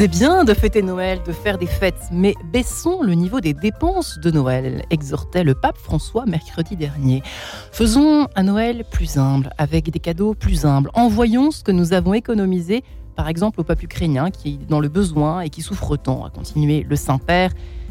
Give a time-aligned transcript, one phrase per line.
[0.00, 4.18] C'est bien de fêter Noël, de faire des fêtes, mais baissons le niveau des dépenses
[4.18, 7.22] de Noël, exhortait le pape François mercredi dernier.
[7.70, 10.90] Faisons un Noël plus humble, avec des cadeaux plus humbles.
[10.94, 12.82] Envoyons ce que nous avons économisé,
[13.14, 16.30] par exemple au pape ukrainien qui est dans le besoin et qui souffre tant, a
[16.30, 17.50] continué le Saint-Père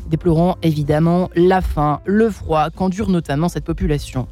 [0.09, 4.27] déplorant évidemment la faim, le froid qu'endure notamment cette population.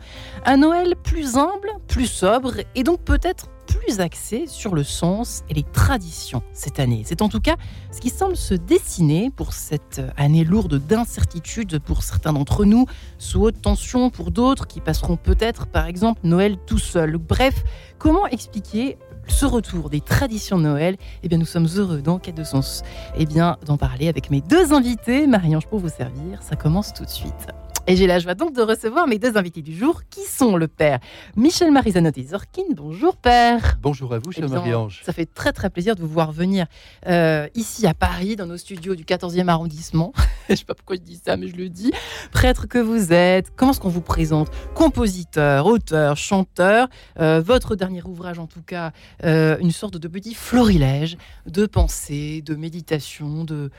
[0.47, 5.53] Un Noël plus humble, plus sobre et donc peut-être plus axé sur le sens et
[5.53, 7.03] les traditions cette année.
[7.05, 7.55] C'est en tout cas
[7.91, 12.85] ce qui semble se dessiner pour cette année lourde d'incertitudes pour certains d'entre nous,
[13.17, 17.17] sous haute tension pour d'autres qui passeront peut-être par exemple Noël tout seul.
[17.17, 17.63] Bref,
[17.97, 22.43] comment expliquer ce retour des traditions de Noël, eh bien, nous sommes heureux dans de
[22.43, 22.83] Sens
[23.17, 25.27] eh bien, d'en parler avec mes deux invités.
[25.27, 27.47] Marie-Ange pour vous servir, ça commence tout de suite.
[27.89, 30.67] Et j'ai la joie donc de recevoir mes deux invités du jour, qui sont le
[30.67, 30.99] père
[31.37, 32.63] Michel Marizanotti Zorkin.
[32.75, 33.77] Bonjour père.
[33.81, 35.03] Bonjour à vous, chère Marie-Ange.
[35.05, 36.65] Ça fait très très plaisir de vous voir venir
[37.07, 40.11] euh, ici à Paris, dans nos studios du 14e arrondissement.
[40.49, 41.93] je ne sais pas pourquoi je dis ça, mais je le dis.
[42.33, 44.49] Prêtre que vous êtes, comment est-ce qu'on vous présente?
[44.75, 46.89] Compositeur, auteur, chanteur.
[47.21, 48.91] Euh, votre dernier ouvrage, en tout cas,
[49.23, 51.15] euh, une sorte de petit florilège
[51.45, 53.71] de pensée, de méditation, de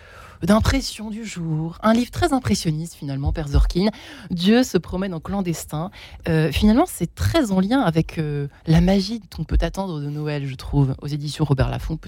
[0.42, 1.78] d'impression du jour.
[1.82, 3.88] Un livre très impressionniste finalement, Père Zorkin.
[4.30, 5.90] Dieu se promène en clandestin.
[6.28, 10.46] Euh, finalement, c'est très en lien avec euh, la magie qu'on peut attendre de Noël,
[10.46, 11.98] je trouve, aux éditions Robert Laffont.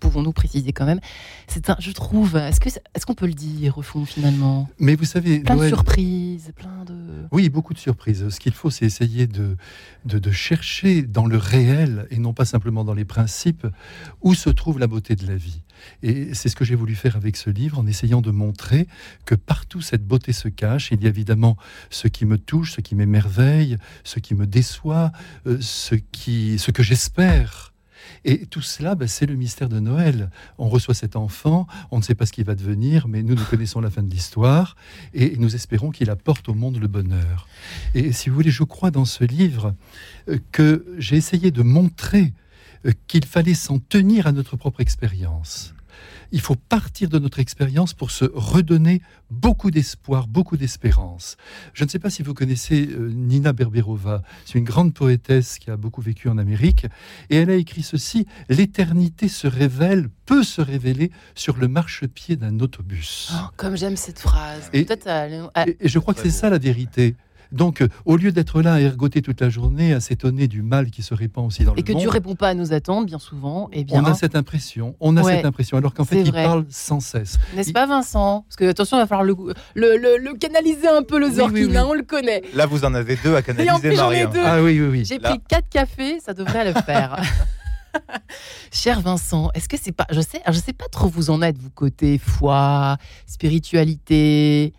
[0.00, 1.00] Pouvons-nous préciser quand même
[1.46, 2.36] C'est un, je trouve.
[2.36, 4.68] Est-ce que est-ce qu'on peut le dire au fond finalement?
[4.78, 6.94] Mais vous savez, plein de surprises, plein de.
[7.32, 8.28] Oui, beaucoup de surprises.
[8.28, 9.56] Ce qu'il faut, c'est essayer de,
[10.04, 13.66] de, de chercher dans le réel et non pas simplement dans les principes
[14.22, 15.62] où se trouve la beauté de la vie.
[16.02, 18.86] Et c'est ce que j'ai voulu faire avec ce livre en essayant de montrer
[19.24, 20.90] que partout cette beauté se cache.
[20.92, 21.56] Il y a évidemment
[21.90, 25.12] ce qui me touche, ce qui m'émerveille, ce qui me déçoit,
[25.46, 27.74] euh, ce, qui, ce que j'espère.
[28.24, 30.30] Et tout cela, ben, c'est le mystère de Noël.
[30.58, 33.44] On reçoit cet enfant, on ne sait pas ce qu'il va devenir, mais nous, nous
[33.44, 34.76] connaissons la fin de l'histoire
[35.12, 37.48] et nous espérons qu'il apporte au monde le bonheur.
[37.94, 39.74] Et si vous voulez, je crois dans ce livre
[40.28, 42.32] euh, que j'ai essayé de montrer
[43.06, 45.74] qu'il fallait s'en tenir à notre propre expérience
[46.34, 49.00] il faut partir de notre expérience pour se redonner
[49.30, 51.36] beaucoup d'espoir, beaucoup d'espérance.
[51.74, 54.22] Je ne sais pas si vous connaissez euh, Nina Berberova.
[54.44, 56.86] C'est une grande poétesse qui a beaucoup vécu en Amérique.
[57.30, 62.58] Et elle a écrit ceci L'éternité se révèle, peut se révéler sur le marchepied d'un
[62.58, 63.30] autobus.
[63.32, 64.70] Oh, comme j'aime cette phrase.
[64.72, 64.86] et
[65.88, 67.14] je crois que c'est ça la vérité.
[67.54, 70.90] Donc, euh, au lieu d'être là à ergoter toute la journée, à s'étonner du mal
[70.90, 71.88] qui se répand aussi dans le monde.
[71.88, 73.68] Et que tu réponds pas à nos attentes, bien souvent.
[73.72, 76.32] Et eh bien, on a cette impression, on a cette impression, alors qu'en fait, il
[76.32, 77.38] parle sans cesse.
[77.54, 78.44] N'est-ce pas, Vincent?
[78.48, 79.34] Parce que, attention, il va falloir le,
[79.74, 82.42] le, canaliser un peu, le Zorkin, hein, on le connaît.
[82.54, 84.22] Là, vous en avez deux à canaliser, Marie.
[84.44, 85.04] Ah oui, oui, oui.
[85.04, 87.22] J'ai pris quatre cafés, ça devrait le faire.
[88.72, 91.58] Cher Vincent, est-ce que c'est pas, je sais, je sais pas trop vous en êtes,
[91.58, 94.72] vous côté foi, spiritualité,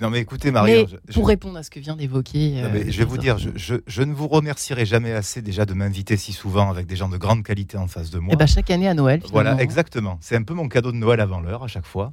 [0.00, 0.86] non, mais écoutez, Marie.
[1.12, 2.62] pour répondre à ce que vient d'évoquer.
[2.62, 6.32] Euh, je vais vous dire, je, ne vous remercierai jamais assez déjà de m'inviter si
[6.32, 8.32] souvent avec des gens de grande qualité en face de moi.
[8.32, 9.22] Et eh ben, chaque année à Noël.
[9.30, 10.18] Voilà, exactement.
[10.20, 12.12] C'est un peu mon cadeau de Noël avant l'heure à chaque fois.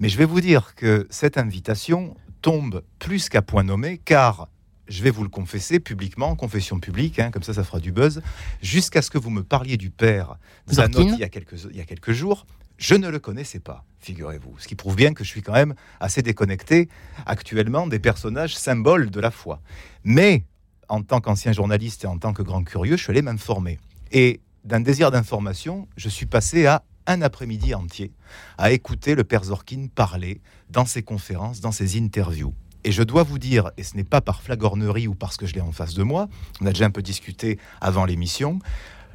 [0.00, 4.48] Mais je vais vous dire que cette invitation tombe plus qu'à point nommé, car
[4.88, 8.20] je vais vous le confesser publiquement, confession publique, hein, comme ça, ça fera du buzz,
[8.62, 10.36] jusqu'à ce que vous me parliez du père
[10.70, 12.46] Zanotti il y a quelques, il y a quelques jours.
[12.78, 14.58] Je ne le connaissais pas, figurez-vous.
[14.58, 16.88] Ce qui prouve bien que je suis quand même assez déconnecté
[17.26, 19.60] actuellement des personnages symboles de la foi.
[20.04, 20.44] Mais
[20.88, 23.78] en tant qu'ancien journaliste et en tant que grand curieux, je suis allé m'informer.
[24.10, 28.12] Et d'un désir d'information, je suis passé à un après-midi entier
[28.58, 30.40] à écouter le père Zorkin parler
[30.70, 32.54] dans ses conférences, dans ses interviews.
[32.84, 35.54] Et je dois vous dire, et ce n'est pas par flagornerie ou parce que je
[35.54, 36.28] l'ai en face de moi,
[36.60, 38.58] on a déjà un peu discuté avant l'émission,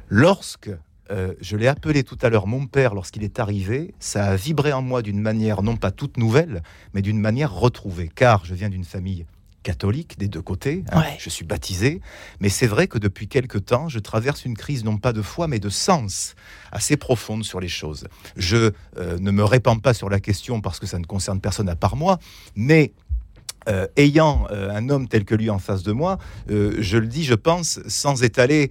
[0.08, 0.70] lorsque
[1.10, 3.94] euh, je l'ai appelé tout à l'heure mon père lorsqu'il est arrivé.
[3.98, 6.62] Ça a vibré en moi d'une manière non pas toute nouvelle,
[6.94, 8.10] mais d'une manière retrouvée.
[8.14, 9.26] Car je viens d'une famille
[9.62, 10.84] catholique des deux côtés.
[10.92, 11.02] Hein.
[11.18, 12.00] Je suis baptisé,
[12.40, 15.48] mais c'est vrai que depuis quelque temps, je traverse une crise non pas de foi,
[15.48, 16.34] mais de sens
[16.72, 18.06] assez profonde sur les choses.
[18.36, 21.68] Je euh, ne me répands pas sur la question parce que ça ne concerne personne
[21.68, 22.18] à part moi,
[22.54, 22.92] mais
[23.68, 26.16] euh, ayant euh, un homme tel que lui en face de moi,
[26.50, 28.70] euh, je le dis, je pense, sans étaler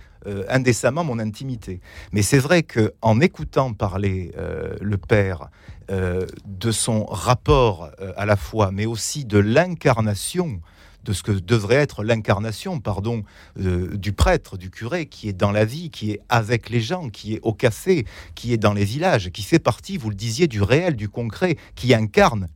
[0.50, 1.80] indécemment mon intimité.
[2.12, 4.34] Mais c'est vrai que en écoutant parler
[4.82, 5.50] le père
[5.90, 10.60] de son rapport à la foi, mais aussi de l'incarnation
[11.06, 13.24] de ce que devrait être l'incarnation, pardon,
[13.56, 17.36] du prêtre, du curé, qui est dans la vie, qui est avec les gens, qui
[17.36, 18.06] est au café,
[18.36, 21.56] qui est dans les villages, qui fait partie, vous le disiez, du réel, du concret,
[21.76, 22.50] qui incarne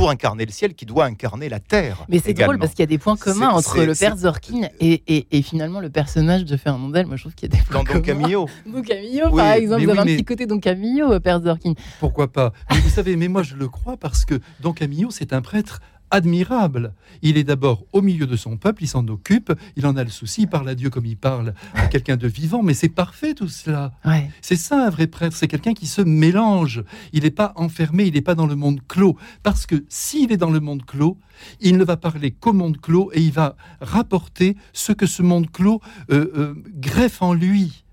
[0.00, 2.06] pour incarner le ciel, qui doit incarner la terre.
[2.08, 5.02] Mais c'est drôle parce qu'il y a des points communs entre le père Zorkin et,
[5.06, 7.06] et- et finalement le personnage de Fernandel.
[7.06, 8.00] Moi, je trouve qu'il y a des points Dans Don.
[8.00, 8.48] Camillo.
[8.66, 11.20] Don Camillo, Oui, par exemple, vous avez oui, un mais- petit côté Don Camillo, euh,
[11.20, 11.74] père Zorkin.
[12.00, 12.52] Pourquoi pas?
[12.70, 15.80] Mais vous savez, mais moi je le crois parce que Don Camillo, c'est un prêtre
[16.10, 16.94] admirable.
[17.22, 20.10] Il est d'abord au milieu de son peuple, il s'en occupe, il en a le
[20.10, 23.34] souci, il parle à Dieu comme il parle à quelqu'un de vivant, mais c'est parfait
[23.34, 23.92] tout cela.
[24.04, 24.30] Ouais.
[24.40, 26.84] C'est ça un vrai prêtre, c'est quelqu'un qui se mélange.
[27.12, 29.16] Il n'est pas enfermé, il n'est pas dans le monde clos.
[29.42, 31.18] Parce que s'il est dans le monde clos,
[31.60, 35.50] il ne va parler qu'au monde clos et il va rapporter ce que ce monde
[35.50, 35.80] clos
[36.10, 37.84] euh, euh, greffe en lui.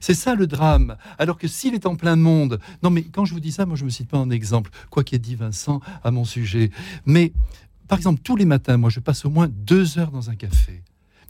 [0.00, 0.96] C'est ça le drame.
[1.18, 3.76] Alors que s'il est en plein monde, non mais quand je vous dis ça, moi
[3.76, 6.70] je me cite pas en exemple, quoi qu'ait dit Vincent à mon sujet.
[7.06, 7.32] Mais
[7.88, 10.82] par exemple, tous les matins, moi je passe au moins deux heures dans un café.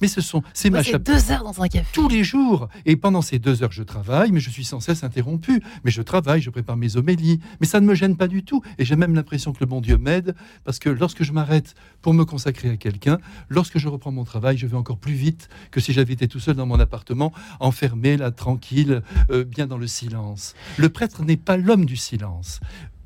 [0.03, 1.87] Mais ce sont, c'est ma Ouais, c'est chape- deux heures dans un café.
[1.93, 2.69] tous les jours.
[2.85, 5.63] Et pendant ces deux heures, je travaille, mais je suis sans cesse interrompu.
[5.85, 7.39] Mais je travaille, je prépare mes homélies.
[7.61, 8.61] Mais ça ne me gêne pas du tout.
[8.79, 10.35] Et j'ai même l'impression que le bon Dieu m'aide,
[10.65, 13.19] parce que lorsque je m'arrête pour me consacrer à quelqu'un,
[13.49, 16.41] lorsque je reprends mon travail, je vais encore plus vite que si j'avais été tout
[16.41, 19.01] seul dans mon appartement, enfermé, là, tranquille,
[19.31, 20.55] euh, bien dans le silence.
[20.77, 22.59] Le prêtre n'est pas l'homme du silence.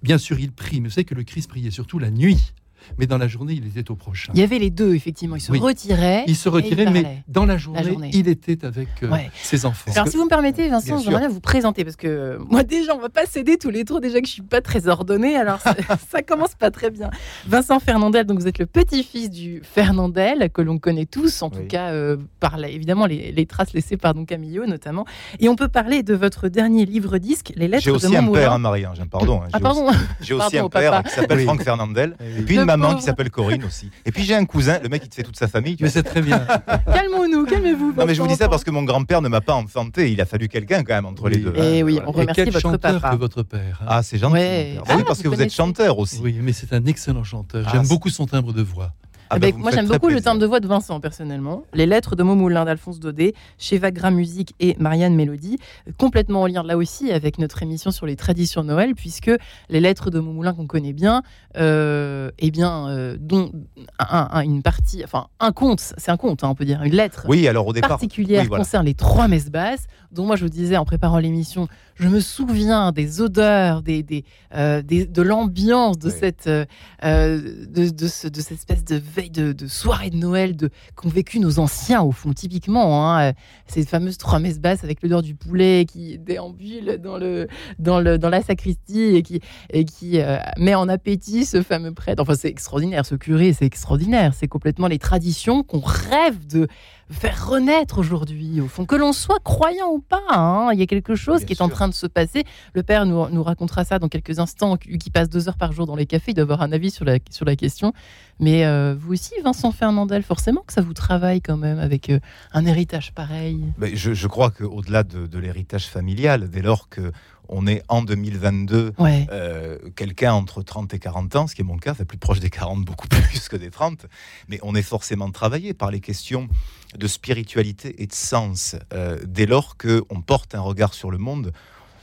[0.03, 2.55] Bien sûr, il prie, mais vous savez que le Christ priait surtout la nuit.
[2.99, 4.33] Mais dans la journée, il était au prochain.
[4.35, 5.37] Il y avait les deux, effectivement.
[5.37, 5.59] Il se Oui.
[5.59, 6.25] retirait.
[6.27, 8.11] Il se et retirait, mais dans la journée, journée.
[8.15, 9.31] il était avec euh, Ouais.
[9.43, 9.91] ses enfants.
[9.95, 12.95] Alors, si vous me permettez, Vincent, j'aimerais bien vous présenter parce que euh, moi, déjà,
[12.95, 14.01] on va pas céder tous les tours.
[14.01, 15.75] Déjà que je suis pas très ordonnée, alors ça,
[16.11, 17.11] ça commence pas très bien.
[17.47, 21.63] Vincent Fernandel, donc vous êtes le petit-fils du Fernandel que l'on connaît tous, en tout
[21.69, 25.05] cas euh, par la- évidemment les, les traces laissées par Don Camillo notamment.
[25.41, 28.27] Et on peut parler de votre dernier livre disque, Les Lettres J'ai de aussi un
[28.33, 28.85] père, hein, Marie.
[28.85, 29.41] hein, j'ai- Pardon.
[29.43, 29.89] hein, Ah j'ai pardon.
[29.89, 31.45] aussi- J'ai aussi Pardon, un père qui s'appelle Oui.
[31.45, 32.15] Franck Fernandel.
[32.39, 33.91] Et puis une maman qui s'appelle Corinne aussi.
[34.07, 35.77] Et puis j'ai un cousin, le mec il te fait toute sa famille.
[35.77, 36.47] tu Mais c'est très bien.
[36.87, 37.93] Calmons-nous, calmez-vous.
[37.97, 40.11] Non mais je vous dis ça parce que mon grand-père ne m'a pas enfanté.
[40.13, 41.53] Il a fallu quelqu'un quand même entre les deux.
[41.57, 42.09] Eh oui, Voilà.
[42.09, 43.15] on Et remercie quel votre chanteur papa.
[43.15, 43.79] que votre père.
[43.83, 43.87] hein.
[43.89, 44.35] Ah c'est gentil.
[44.35, 44.75] Ouais.
[44.77, 46.21] Bah oui, Ah, parce vous que vous êtes chanteur aussi.
[46.23, 47.65] Oui, mais c'est un excellent chanteur.
[47.67, 48.93] Ah, J'aime beaucoup son timbre de voix.
[49.31, 51.63] Ah Eh bah, ben, moi, j'aime beaucoup le timbre de voix de Vincent, personnellement.
[51.75, 56.47] Les lettres de Momoulin d'Alphonse Daudet, chez Vagra Musique et Marianne Mélodie, euh, complètement en
[56.47, 59.31] lien là aussi avec notre émission sur les traditions de Noël, puisque
[59.69, 61.23] les lettres de Momoulin qu'on connaît bien,
[61.57, 63.51] euh, eh bien, euh, dont
[63.99, 66.95] un- un- une partie, enfin, un conte, c'est un conte, hein, on peut dire, une
[66.95, 67.91] lettre Oui alors au départ.
[67.91, 68.65] particulière oui, voilà.
[68.65, 72.21] concerne les trois messes basses, dont moi je vous disais en préparant l'émission, je me
[72.21, 74.25] souviens des odeurs, des, des,
[74.55, 76.15] euh, des- de l'ambiance de Oui.
[76.19, 76.65] cette euh,
[77.05, 80.71] euh, de, de, ce- de cette espèce de veille de, de soirée de Noël de
[80.95, 83.33] qu'ont vécu nos anciens au fond typiquement hein,
[83.67, 88.17] ces fameuses trois messes basses avec l'odeur du poulet qui déambule dans le dans le
[88.19, 89.41] dans la sacristie et qui
[89.71, 92.23] et qui euh, met en appétit ce fameux prêtre.
[92.23, 96.69] Enfin c'est extraordinaire, ce curé c'est extraordinaire, c'est complètement les traditions qu'on rêve de
[97.11, 100.21] faire renaître aujourd'hui, au fond, que l'on soit croyant ou pas.
[100.31, 100.71] hein.
[100.73, 102.45] Il y a quelque chose Bien qui est en train de se passer.
[102.75, 105.73] Le père nous, nous racontera ça dans quelques instants, qui qui passe deux heures par
[105.73, 106.33] jour dans les cafés.
[106.33, 107.93] Il doit avoir un avis sur la, sur la question.
[108.41, 112.21] Mais euh, vous aussi, Vincent Fernandel, forcément que ça vous travaille quand même avec euh,
[112.53, 113.59] un héritage pareil.
[113.79, 117.11] Mais je, je crois qu'au-delà de, de l'héritage familial, dès lors que
[117.49, 119.27] on est en 2022, Ouais.
[119.33, 122.41] euh, quelqu'un entre 30 et 40 ans, ce qui est mon cas, c'est plus proche
[122.41, 124.07] des 40, beaucoup plus que des 30,
[124.49, 126.49] mais on est forcément travaillé par les questions
[126.97, 131.53] de spiritualité et de sens, euh, dès lors qu'on porte un regard sur le monde,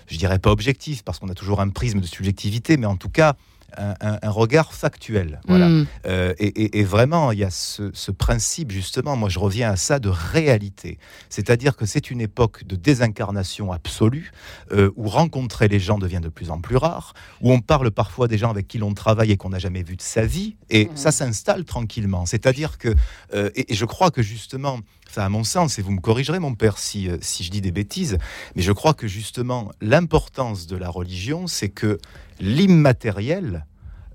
[0.07, 3.09] je dirais pas objectif, parce qu'on a toujours un prisme de subjectivité, mais en tout
[3.09, 3.35] cas
[3.77, 5.39] un, un- un regard factuel.
[5.47, 5.69] Voilà.
[5.69, 5.87] Mm.
[6.07, 9.71] Euh, et, et- et vraiment, il y a ce, ce principe, justement, moi je reviens
[9.71, 10.97] à ça, de réalité.
[11.29, 14.31] C'est-à-dire que c'est une époque de désincarnation absolue,
[14.71, 18.27] euh, où rencontrer les gens devient de plus en plus rare, où on parle parfois
[18.27, 20.85] des gens avec qui l'on travaille et qu'on n'a jamais vu de sa vie, et
[20.85, 20.97] Mhm.
[20.97, 22.25] ça s'installe tranquillement.
[22.25, 22.93] C'est-à-dire que,
[23.33, 24.79] euh, et, et je crois que justement,
[25.11, 27.71] ça à mon sens, et vous me corrigerez mon père si, si je dis des
[27.71, 28.17] bêtises,
[28.55, 31.99] mais je crois que justement, l'importance de la religion, c'est que
[32.39, 33.65] l'immatériel,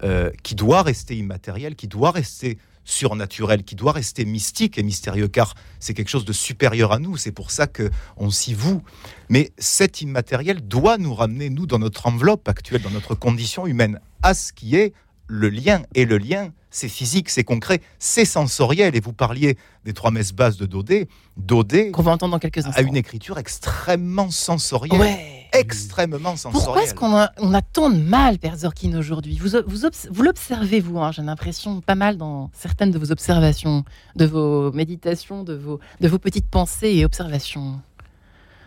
[0.03, 5.29] euh, qui doit rester immatériel, qui doit rester surnaturel, qui doit rester mystique et mystérieux,
[5.29, 7.17] car c'est quelque chose de supérieur à nous.
[7.17, 8.83] C'est pour ça que on s'y voue.
[9.29, 14.01] Mais cet immatériel doit nous ramener, nous, dans notre enveloppe actuelle, dans notre condition humaine,
[14.23, 14.93] à ce qui est
[15.27, 15.83] le lien.
[15.95, 18.97] Et le lien, c'est physique, c'est concret, c'est sensoriel.
[18.97, 21.09] Et vous parliez des trois messes basses de Dodé.
[21.37, 22.81] Dodé Qu'on va entendre dans quelques instants.
[22.81, 25.01] a une écriture extrêmement sensorielle.
[25.01, 25.40] Ouais.
[25.53, 26.65] Extrêmement sensorielle.
[26.65, 29.39] Pourquoi est-ce qu'on a, on a tant de mal, Père Zorkin, aujourd'hui?
[29.39, 33.85] Vous, vous, vous l'observez, vous, hein, j'ai l'impression, pas mal dans certaines de vos observations,
[34.17, 37.81] de vos méditations, de vos, de vos petites pensées et observations.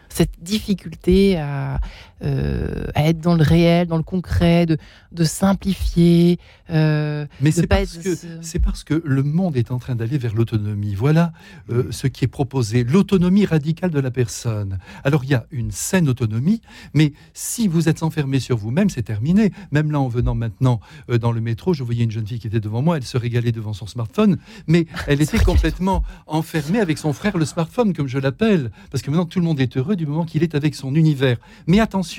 [0.09, 1.79] Cette difficulté à
[2.23, 4.77] euh, à être dans le réel, dans le concret, de,
[5.11, 6.39] de simplifier.
[6.69, 10.33] Euh, Mais c'est parce, que, c'est parce que le monde est en train d'aller vers
[10.33, 10.95] l'autonomie.
[10.95, 11.33] Voilà
[11.69, 14.79] euh, ce qui est proposé, l'autonomie radicale de la personne.
[15.03, 16.61] Alors il y a une saine autonomie,
[16.93, 19.51] mais si vous êtes enfermé sur vous-même, c'est terminé.
[19.71, 22.61] Même là, en venant maintenant dans le métro, je voyais une jeune fille qui était
[22.61, 24.37] devant moi, elle se régalait devant son smartphone,
[24.67, 29.11] mais elle était complètement enfermée avec son frère le smartphone, comme je l'appelle, parce que
[29.11, 31.37] maintenant tout le monde est heureux du moment qu'il est avec son univers.
[31.67, 32.12] Mais attention,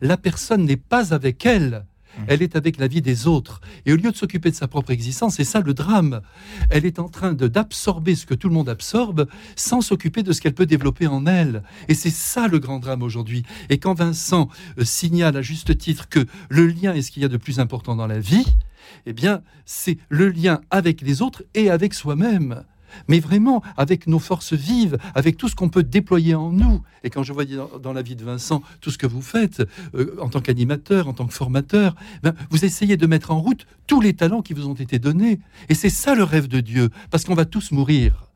[0.00, 1.84] la personne n'est pas avec elle.
[2.18, 2.22] Mmh.
[2.28, 3.60] Elle est avec la vie des autres.
[3.86, 6.20] Et au lieu de s'occuper de sa propre existence, c'est ça le drame.
[6.70, 10.40] Elle est en train d'absorber ce que tout le monde absorbe sans s'occuper de ce
[10.40, 11.62] qu'elle peut développer en elle.
[11.88, 13.44] Et c'est ça le grand drame aujourd'hui.
[13.68, 17.26] Et quand Vincent euh, signale à juste titre que le lien est ce qu'il y
[17.26, 18.46] a de plus important dans la vie,
[19.06, 22.64] eh bien, c'est le lien avec les autres et avec soi-même
[23.08, 26.82] mais vraiment avec nos forces vives, avec tout ce qu'on peut déployer en nous.
[27.04, 29.62] Et quand je vois dans, la vie de Vincent tout ce que vous faites
[29.94, 33.66] euh, en tant qu'animateur, en tant que formateur, ben, vous essayez de mettre en route
[33.86, 35.40] tous les talents qui vous ont été donnés.
[35.68, 38.28] Et c'est ça le rêve de Dieu, parce qu'on va tous mourir.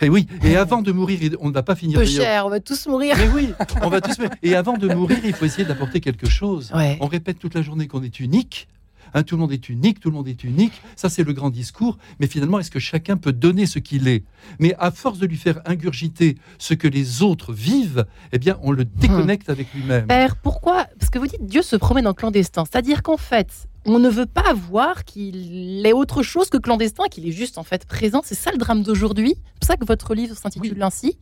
[0.00, 2.00] Et oui, et avant de mourir, on ne va pas finir.
[2.00, 3.14] Peu cher, on va tous mourir.
[3.16, 4.32] Mais oui, on va tous mourir.
[4.42, 6.72] Et avant de mourir, il faut essayer d'apporter quelque chose.
[7.00, 8.68] On répète toute la journée qu'on est unique.
[9.14, 10.82] Hein, tout le monde est unique, tout le monde est unique.
[10.96, 11.98] Ça, c'est le grand discours.
[12.20, 14.24] Mais finalement, est-ce que chacun peut donner ce qu'il est?
[14.58, 18.72] Mais à force de lui faire ingurgiter ce que les autres vivent, eh bien, on
[18.72, 20.06] le déconnecte avec lui-même.
[20.06, 20.86] Père, pourquoi?
[20.98, 22.64] Parce que vous dites Dieu se promène en clandestin.
[22.64, 27.26] C'est-à-dire qu'en fait, on ne veut pas voir qu'il est autre chose que clandestin, qu'il
[27.26, 28.20] est juste en fait présent.
[28.24, 29.34] C'est ça le drame d'aujourd'hui?
[29.36, 31.18] C'est pour ça que votre livre s'intitule ainsi.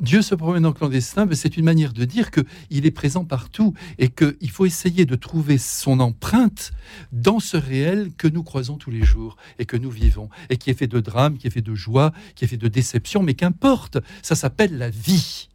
[0.00, 4.08] Dieu se promène en clandestin, c'est une manière de dire qu'il est présent partout et
[4.08, 6.72] qu'il faut essayer de trouver son empreinte
[7.12, 10.70] dans ce réel que nous croisons tous les jours et que nous vivons, et qui
[10.70, 13.34] est fait de drame, qui est fait de joie, qui est fait de déception, mais
[13.34, 15.48] qu'importe, ça s'appelle la vie.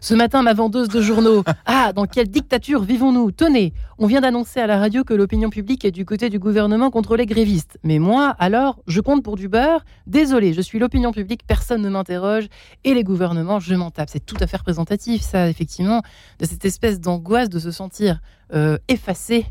[0.00, 1.44] Ce matin, ma vendeuse de journaux.
[1.66, 3.30] Ah, dans quelle dictature vivons-nous?
[3.30, 6.90] Tenez, on vient d'annoncer à la radio que l'opinion publique est du côté du gouvernement
[6.90, 7.78] contre les grévistes.
[7.84, 9.84] Mais moi, alors, je compte pour du beurre?
[10.06, 12.48] Désolé, je suis l'opinion publique, personne ne m'interroge.
[12.84, 14.08] Et les gouvernements, je m'en tape.
[14.10, 16.02] C'est tout à fait représentatif, ça, effectivement,
[16.38, 18.20] de cette espèce d'angoisse de se sentir
[18.54, 19.46] euh, effacé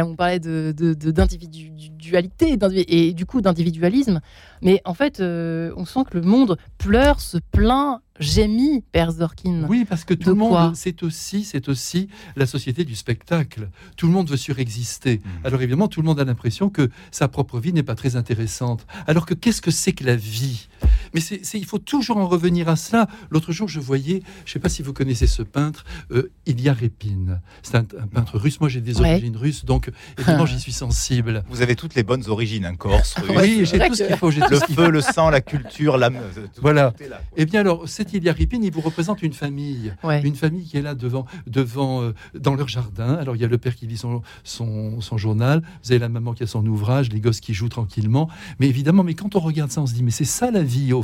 [0.00, 2.58] on parlait d'individualité
[2.88, 4.20] et du coup d'individualisme,
[4.62, 9.66] mais en fait, euh, on sent que le monde pleure, se plaint gémis, Père Zorkin.
[9.68, 13.68] Oui, parce que tout le monde, c'est aussi, c'est aussi la société du spectacle.
[13.96, 15.16] Tout le monde veut surexister.
[15.16, 15.46] Mmh.
[15.46, 18.86] Alors évidemment, tout le monde a l'impression que sa propre vie n'est pas très intéressante.
[19.06, 20.68] Alors que qu'est-ce que c'est que la vie?
[21.14, 23.06] Mais c'est, il faut toujours en revenir à cela.
[23.30, 26.72] L'autre jour, je voyais, je ne sais pas si vous connaissez ce peintre, euh, Ilya
[26.72, 27.40] Repin.
[27.62, 28.60] C'est un, peintre russe.
[28.60, 31.44] Moi, j'ai des origines russes, donc évidemment, j'y suis sensible.
[31.50, 33.14] Vous avez toutes les bonnes origines, un Corse.
[33.36, 34.30] oui, j'ai tout ce qu'il faut.
[34.30, 36.18] le feu, le sang, la culture, l'âme.
[36.60, 36.94] Voilà.
[37.00, 40.76] Et eh bien alors, cette Ilia Ripin, il vous représente une famille, une famille qui
[40.76, 43.14] est là devant, devant, euh, dans leur jardin.
[43.14, 46.08] Alors il y a le père qui lit son, son, son, journal, vous avez la
[46.08, 48.28] maman qui a son ouvrage, les gosses qui jouent tranquillement.
[48.58, 50.92] Mais évidemment, mais quand on regarde ça, on se dit, mais c'est ça la vie
[50.92, 51.01] au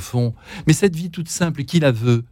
[0.66, 2.24] Mais cette vie toute simple, qui la veut?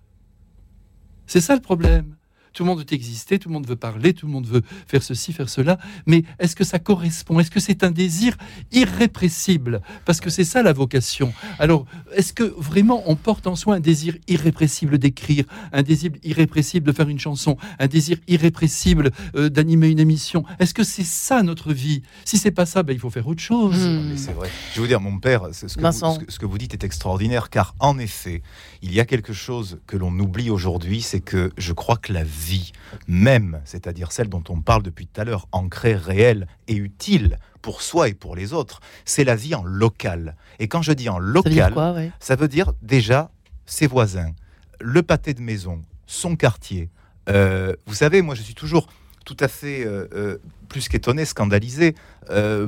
[1.27, 2.16] C'est ça le problème.
[2.57, 5.03] Tout le monde veut exister, tout le monde veut parler, tout le monde veut faire
[5.03, 5.77] ceci, faire cela.
[6.07, 7.39] Mais est-ce que ça correspond?
[7.39, 8.35] Est-ce que c'est un désir
[8.73, 9.83] irrépressible?
[10.07, 11.35] Parce que c'est ça la vocation.
[11.59, 11.85] Alors,
[12.15, 15.45] est-ce que vraiment on porte en soi un désir irrépressible d'écrire,
[15.75, 20.43] un désir irrépressible de faire une chanson, un désir irrépressible euh, d'animer une émission?
[20.59, 22.01] Est-ce que c'est ça notre vie?
[22.25, 23.77] Si c'est pas ça, ben, il faut faire autre chose.
[23.77, 24.17] Hmm.
[24.17, 24.49] C'est vrai.
[24.71, 27.51] Je vais vous dire, mon père, ce que, vous, ce que vous dites est extraordinaire,
[27.51, 28.41] car en effet,
[28.81, 32.25] il y a quelque chose que l'on oublie aujourd'hui, c'est que je crois que la
[32.25, 32.73] vie vie
[33.09, 37.83] même, c'est-à-dire celle dont on parle depuis tout à l'heure, ancrée, réelle et utile pour
[37.83, 40.37] soi et pour les autres, c'est la vie en local.
[40.59, 41.75] Et quand je dis en local,
[42.21, 43.31] ça veut dire, déjà
[43.67, 44.33] ses voisins,
[44.81, 46.91] le pâté de maison, son quartier.
[47.29, 48.87] Euh, vous savez, moi je suis toujours
[49.25, 50.39] tout à fait euh, euh,
[50.69, 51.95] plus qu'étonné, scandalisé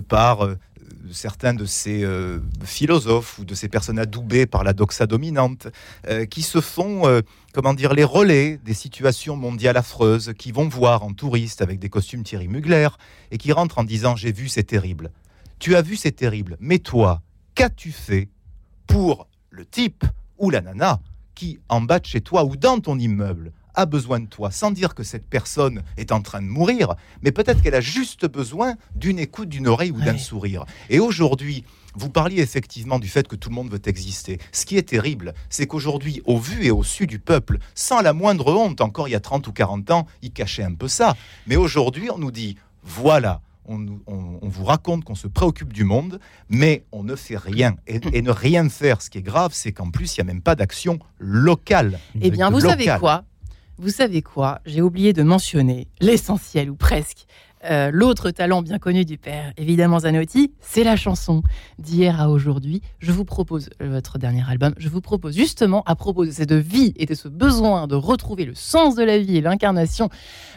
[0.09, 0.49] par
[1.13, 5.69] certains de ces euh, philosophes ou de ces personnes adoubées par la doxa dominante,
[6.09, 7.21] euh, qui se font, euh,
[7.53, 11.89] comment dire, les relais des situations mondiales affreuses, qui vont voir en touriste avec des
[11.89, 12.89] costumes Thierry Mugler
[13.31, 15.11] et qui rentrent en disant J'ai vu, c'est terrible.
[15.59, 16.57] Tu as vu, c'est terrible.
[16.61, 17.23] Mais toi,
[17.55, 18.29] qu'as-tu fait
[18.87, 20.05] pour le type
[20.39, 21.01] ou la nana
[21.35, 24.73] qui, en bas de chez toi ou dans ton immeuble, a besoin de toi, sans
[24.73, 28.75] dire que cette personne est en train de mourir, mais peut-être qu'elle a juste besoin
[28.97, 30.65] d'une écoute, d'une oreille ou d'un sourire.
[30.91, 34.41] Et aujourd'hui, vous parliez effectivement du fait que tout le monde veut exister.
[34.51, 38.13] Ce qui est terrible, c'est qu'aujourd'hui, au vu et au su du peuple, sans la
[38.13, 41.17] moindre honte, encore il y a 30 ou 40 ans, il cachait un peu ça.
[41.47, 43.79] Mais aujourd'hui, on nous dit, voilà, on,
[44.43, 46.19] vous raconte qu'on se préoccupe du monde,
[46.49, 47.77] mais on ne fait rien.
[47.87, 50.43] Et, ne rien faire, ce qui est grave, c'est qu'en plus, il n'y a même
[50.43, 52.01] pas d'action locale.
[52.21, 53.25] Eh bien, vous savez quoi?
[53.81, 54.61] Vous savez quoi?
[54.67, 57.27] J'ai oublié de mentionner l'essentiel ou presque.
[57.65, 61.45] Euh, l'autre talent bien connu du père, évidemment Zanotti, c'est la chanson.
[61.79, 64.75] D'hier à aujourd'hui, je vous propose euh, votre dernier album.
[64.79, 68.47] Je vous propose justement à propos de cette vie et de ce besoin de retrouver
[68.47, 70.09] le sens de la vie et l'incarnation,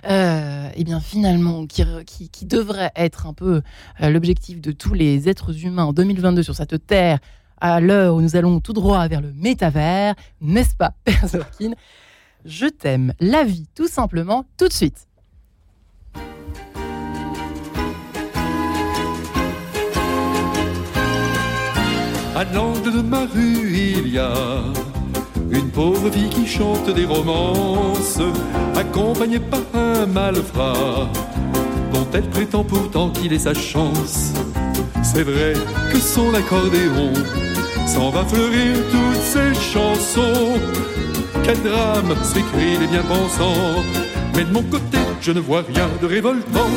[0.09, 1.83] euh, et eh bien finalement qui,
[2.31, 3.61] qui, devrait être un peu
[4.01, 7.19] euh, l'objectif de tous les êtres humains en 2022 sur cette terre,
[7.59, 11.73] à l'heure où nous allons tout droit vers le métavers, n'est-ce pas, Père Zorkin
[12.45, 15.07] Je t'aime, la vie, tout simplement, tout de suite.
[22.35, 24.33] À l'angle de ma rue, il y a
[25.51, 28.19] une pauvre fille qui chante des romances,
[28.75, 31.11] accompagnée par un malfrat,
[31.93, 34.33] dont elle prétend pourtant qu'il est sa chance.
[35.03, 35.53] C'est vrai
[35.91, 37.13] que son accordéon
[37.85, 40.59] s'en va fleurir toutes ses chansons.
[41.43, 43.83] Quel drame, s'écrient les bien-pensants.
[44.35, 46.69] Mais de mon côté, je ne vois rien de révoltant.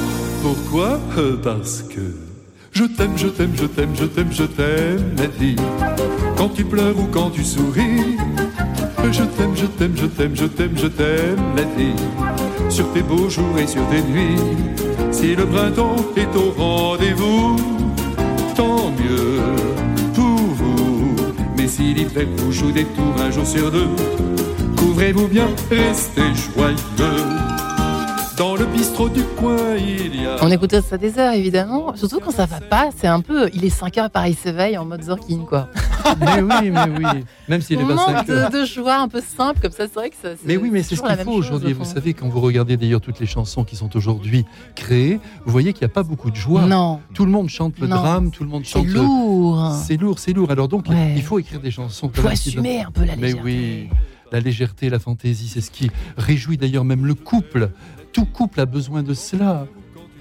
[0.42, 1.00] Pourquoi
[1.42, 2.00] Parce que
[2.72, 5.60] je t'aime, je t'aime, je t'aime, je t'aime, je t'aime, Nadine.
[6.36, 8.16] Quand tu pleures ou quand tu souris.
[9.12, 11.54] Je t'aime, je t'aime, je t'aime, je t'aime, je t'aime.
[12.68, 14.40] Sur tes beaux jours et sur tes nuits.
[15.12, 17.56] Si le printemps est au rendez-vous,
[18.56, 19.63] tant mieux.
[21.76, 23.88] Mais si l'hiver vous joue des tours un jour sur deux,
[24.76, 27.63] couvrez-vous bien, restez joyeux.
[28.36, 30.38] Dans le bistrot du coin, il y a.
[30.42, 31.94] On écoute ça des heures, évidemment.
[31.94, 33.48] Surtout quand ça va pas, c'est un peu.
[33.54, 35.68] Il est 5 heures, pareil, s'éveille en mode Zorkin, quoi.
[36.20, 37.24] mais oui, mais oui.
[37.48, 38.50] Même s'il est pas 5 heures.
[38.50, 40.30] De, de choix un peu simple, comme ça, c'est vrai que ça.
[40.44, 41.74] Mais oui, mais c'est ce qu'il faut aujourd'hui.
[41.74, 45.72] Vous savez, quand vous regardez d'ailleurs toutes les chansons qui sont aujourd'hui créées, vous voyez
[45.72, 46.62] qu'il n'y a pas beaucoup de joie.
[46.62, 47.00] Non.
[47.14, 48.86] Tout le monde chante le drame, tout le monde chante.
[48.88, 49.72] C'est lourd.
[49.86, 50.50] C'est lourd, c'est lourd.
[50.50, 52.10] Alors donc, il faut écrire des chansons.
[52.12, 53.42] Il faut assumer un peu la légèreté.
[53.44, 53.88] Mais oui
[54.34, 57.70] la légèreté, la fantaisie, c'est ce qui réjouit d'ailleurs même le couple
[58.14, 59.66] tout couple a besoin de cela.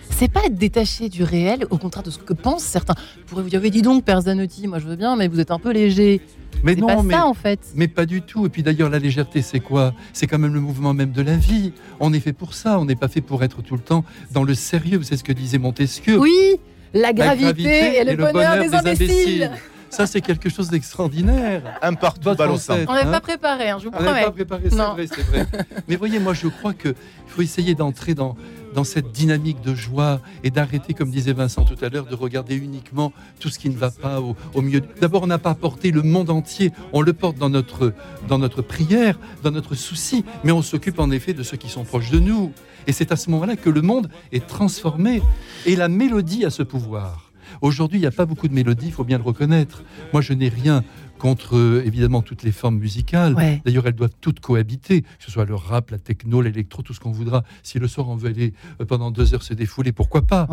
[0.10, 2.96] C'est pas être détaché du réel, au contraire de ce que pensent certains.
[2.96, 5.52] Vous pourrais vous dire, dis donc, Père Zanotti, moi je veux bien, mais vous êtes
[5.52, 6.20] un peu léger.
[6.64, 7.60] Mais non, pas mais, ça en fait.
[7.76, 8.46] Mais pas du tout.
[8.46, 9.94] Et puis d'ailleurs, la légèreté, c'est quoi?
[10.12, 11.72] C'est quand même le mouvement même de la vie.
[12.00, 12.80] On est fait pour ça.
[12.80, 15.02] On n'est pas fait pour être tout le temps dans le sérieux.
[15.04, 16.20] C'est ce que disait Montesquieu.
[16.20, 16.60] Oui,
[16.94, 19.52] la gravité, et, le, bonheur, des, imbéciles.
[19.94, 21.78] Ça, c'est quelque chose d'extraordinaire.
[21.84, 24.10] Un partout ballon On n'avait pas préparé, hein, je vous promets.
[24.10, 25.46] On n'avait pas préparé, c'est vrai, c'est vrai.
[25.88, 26.96] Mais voyez, moi, je crois qu'il
[27.28, 28.36] faut essayer d'entrer dans,
[28.74, 32.56] dans cette dynamique de joie et d'arrêter, comme disait Vincent tout à l'heure, de regarder
[32.56, 34.82] uniquement tout ce qui ne va pas au, au milieu.
[35.00, 37.94] D'abord, on n'a pas porté le monde entier, on le porte dans notre,
[38.28, 41.84] dans notre prière, dans notre souci, mais on s'occupe en effet de ceux qui sont
[41.84, 42.52] proches de nous.
[42.88, 45.22] Et c'est à ce moment-là que le monde est transformé.
[45.68, 47.23] Et la mélodie a ce pouvoir.
[47.64, 49.84] Aujourd'hui, il n'y a pas beaucoup de mélodies, il faut bien le reconnaître.
[50.12, 50.84] Moi, je n'ai rien
[51.18, 53.36] contre euh, évidemment toutes les formes musicales.
[53.64, 57.00] D'ailleurs, elles doivent toutes cohabiter, que ce soit le rap, la techno, l'électro, tout ce
[57.00, 57.46] qu'on voudra.
[57.64, 60.46] Si le soir on veut aller euh, pendant deux heures se défouler, pourquoi pas?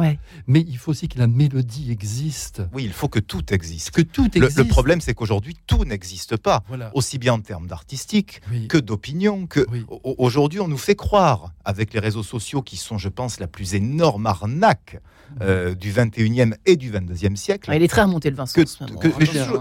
[0.47, 2.63] Mais il faut aussi que la mélodie existe.
[2.73, 3.91] Oui, il faut que tout existe.
[3.91, 4.59] Que tout existe.
[4.59, 6.63] Le, problème, c'est qu'aujourd'hui, tout n'existe pas,
[6.95, 9.49] aussi bien en termes d'artistique que d'opinion.
[9.49, 9.67] Que
[10.05, 13.75] aujourd'hui, on nous fait croire avec les réseaux sociaux qui sont, je pense, la plus
[13.75, 15.01] énorme arnaque
[15.43, 17.71] euh, du 21e et du 22e siècle.
[17.75, 18.61] il est très remonté le Vincent.
[18.61, 18.87] Hein,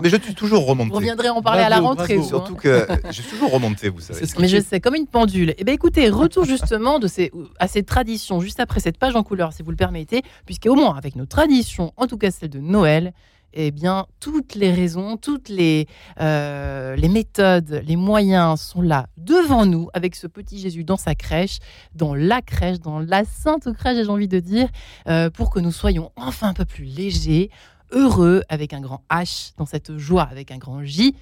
[0.02, 0.90] mais, je, suis toujours remonté.
[0.90, 2.18] Vous reviendrez en parler à la rentrée.
[2.18, 2.24] Hein.
[2.24, 4.26] Surtout que je suis toujours remonté, vous savez.
[4.40, 5.54] mais je sais, comme une pendule.
[5.58, 9.24] Eh bien écoutez, retour justement de ces, à cette tradition, juste après cette page en
[9.24, 12.60] couleur, si vous le permettez, puisqu'au moins avec nos traditions, en tout cas celle de
[12.60, 13.14] Noël,
[13.54, 15.88] eh bien, toutes les raisons, toutes les,
[16.20, 21.16] euh, les méthodes, les moyens sont là devant nous avec ce petit Jésus dans sa
[21.16, 21.60] crèche,
[21.96, 24.70] dans la crèche, dans la sainte crèche, j'ai envie de dire,
[25.08, 27.50] euh, pour que nous soyons enfin un peu plus légers,
[27.92, 31.16] heureux avec un grand H, dans cette joie avec un grand J.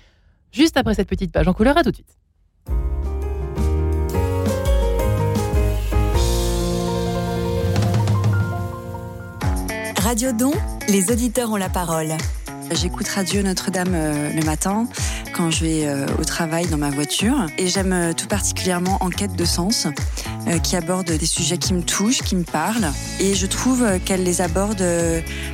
[0.51, 2.17] Juste après cette petite page en couleur, à tout de suite.
[10.08, 10.52] Radio Don,
[10.88, 12.15] les auditeurs ont la parole.
[12.71, 14.88] J'écoute Radio Notre-Dame euh, le matin
[15.34, 19.36] quand je vais euh, au travail dans ma voiture et j'aime euh, tout particulièrement Enquête
[19.36, 19.88] de sens
[20.63, 24.39] qui aborde des sujets qui me touchent, qui me parlent et je trouve qu'elle les
[24.39, 24.82] aborde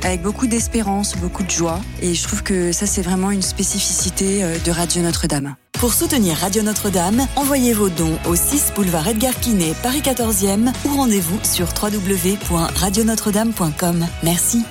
[0.04, 4.44] avec beaucoup d'espérance, beaucoup de joie et je trouve que ça c'est vraiment une spécificité
[4.64, 5.56] de Radio Notre-Dame.
[5.72, 10.96] Pour soutenir Radio Notre-Dame, envoyez vos dons au 6 boulevard Edgar Quinet, Paris 14e ou
[10.96, 14.06] rendez-vous sur www.radionotre-dame.com.
[14.22, 14.62] Merci.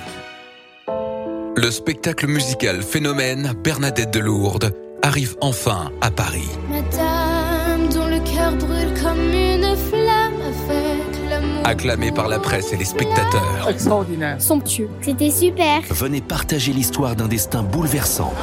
[1.56, 6.48] Le spectacle musical Phénomène Bernadette de Lourdes arrive enfin à Paris.
[6.68, 12.76] Madame dont le cœur brûle comme une flamme avec l'amour acclamé par la presse et
[12.76, 13.68] les spectateurs.
[13.68, 14.42] Extraordinaire.
[14.42, 14.88] Somptueux.
[15.00, 15.80] C'était super.
[15.90, 18.34] Venez partager l'histoire d'un destin bouleversant.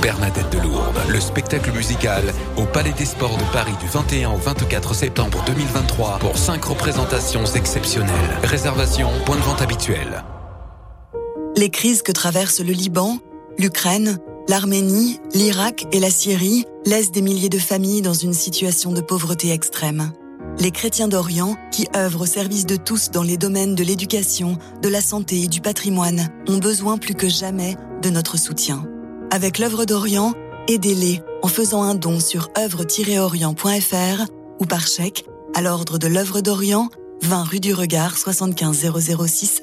[0.00, 2.24] Bernadette de Lourdes, le spectacle musical
[2.56, 7.44] au Palais des Sports de Paris du 21 au 24 septembre 2023 pour 5 représentations
[7.44, 8.10] exceptionnelles.
[8.44, 10.24] Réservation, point de vente habituel.
[11.58, 13.16] Les crises que traversent le Liban,
[13.56, 19.00] l'Ukraine, l'Arménie, l'Irak et la Syrie laissent des milliers de familles dans une situation de
[19.00, 20.12] pauvreté extrême.
[20.58, 24.88] Les chrétiens d'Orient, qui œuvrent au service de tous dans les domaines de l'éducation, de
[24.90, 28.84] la santé et du patrimoine, ont besoin plus que jamais de notre soutien.
[29.30, 30.34] Avec l'œuvre d'Orient,
[30.68, 34.26] aidez-les en faisant un don sur œuvre-orient.fr
[34.60, 36.90] ou par chèque à l'ordre de l'œuvre d'Orient,
[37.22, 39.62] 20 rue du Regard 75006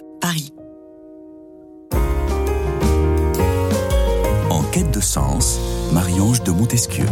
[4.73, 5.59] quête de sens,
[5.91, 7.05] Marie-Ange de Montesquieu.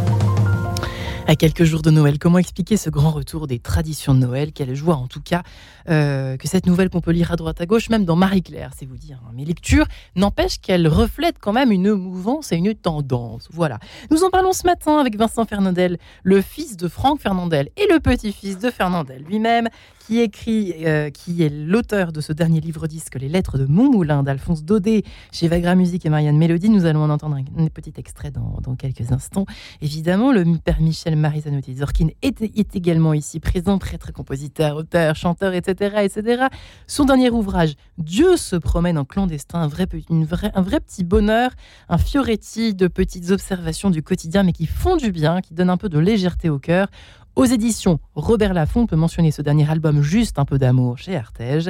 [1.28, 4.52] À quelques jours de Noël, comment expliquer ce grand retour des traditions de Noël?
[4.52, 5.44] Quelle joie en tout cas
[5.88, 8.88] euh, que cette nouvelle qu'on peut lire à droite à gauche, même dans Marie-Claire, c'est
[8.88, 9.20] vous dire.
[9.24, 9.34] Hein.
[9.36, 13.48] Mes lectures n'empêchent qu'elles reflètent quand même une mouvance et une tendance.
[13.52, 13.78] Voilà.
[14.10, 18.00] Nous en parlons ce matin avec Vincent Fernandel, le fils de Franck Fernandel et le
[18.00, 19.70] petit-fils de Fernandel lui-même,
[20.12, 24.24] qui écrit, euh, qui est l'auteur de ce dernier livre disque, Les Lettres de Montmoulin
[24.24, 26.68] d'Alphonse Daudet, chez Vagra Musique et Marianne Mélodie.
[26.68, 29.46] Nous allons en entendre un, petit extrait dans, quelques instants.
[29.82, 35.54] Évidemment, le père Michel Marizanotti Zorkin est, est également ici présent, prêtre, compositeur, auteur, chanteur,
[35.54, 36.48] etc., etc.
[36.88, 41.52] Son dernier ouvrage, Dieu se promène en clandestin, un vrai, une un vrai petit bonheur,
[41.88, 45.78] un fioretti de petites observations du quotidien, mais qui font du bien, qui donnent un
[45.78, 46.88] peu de légèreté au cœur.
[47.36, 51.70] Aux éditions Robert Laffont, peut mentionner ce dernier album Juste un peu d'amour chez Artege,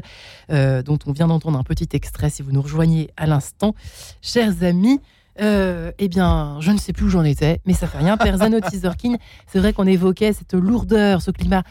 [0.52, 3.76] euh, dont on vient d'entendre un petit extrait si vous nous rejoignez à l'instant.
[4.22, 5.00] Chers amis,
[5.40, 8.18] euh, eh bien, je ne sais plus où j'en étais, mais ça fait rien.
[8.18, 11.64] Père Zanotti Zorkin, c'est vrai qu'on évoquait cette lourdeur, ce climat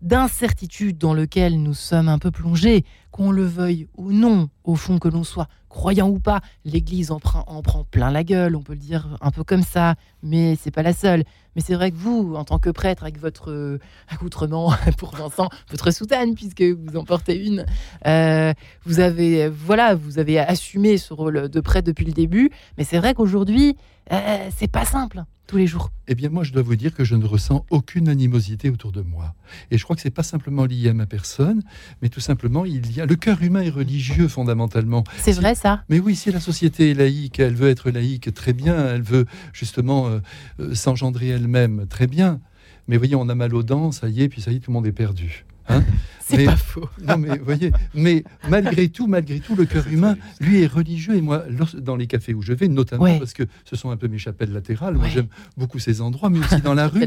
[0.00, 2.84] d'incertitude dans lequel nous sommes un peu plongés,
[3.18, 7.18] qu'on le veuille ou non, au fond que l'on soit croyant ou pas, l'Église en,
[7.48, 10.70] en, prend plein la gueule, on peut le dire un peu comme ça, mais c'est
[10.70, 11.24] pas la seule.
[11.56, 15.48] Mais c'est vrai que vous, en tant que prêtre, avec votre euh, accoutrement pour Vincent,
[15.68, 17.66] votre soutane, puisque vous en portez une,
[18.06, 18.52] euh,
[18.84, 22.50] vous avez, voilà, vous avez assumé ce rôle de prêtre depuis le début.
[22.76, 23.76] Mais c'est vrai qu'aujourd'hui,
[24.12, 27.04] euh, c'est pas simple tous les jours Eh bien, moi, je dois vous dire que
[27.04, 29.34] je ne ressens aucune animosité autour de moi.
[29.70, 31.62] Et je crois que c'est pas simplement lié à ma personne,
[32.02, 35.04] mais tout simplement, il y a le cœur humain est religieux fondamentalement.
[35.18, 35.82] C'est vrai ça?
[35.88, 38.88] Mais oui, si la société est laïque, elle veut être laïque, très bien.
[38.88, 40.18] Elle veut justement euh,
[40.60, 42.40] euh, s'engendrer elle-même, très bien.
[42.86, 44.70] Mais voyez, on a mal aux dents, ça y est, puis ça y est, tout
[44.70, 45.46] le monde est perdu.
[45.68, 45.84] Hein?
[46.28, 46.88] C'est pas faux.
[47.02, 51.14] Non, mais voyez, mais malgré tout, malgré tout, le cœur humain, lui, est religieux.
[51.14, 54.08] Et moi, dans les cafés où je vais, notamment parce que ce sont un peu
[54.08, 57.06] mes chapelles latérales, moi j'aime beaucoup ces endroits, mais aussi dans la rue,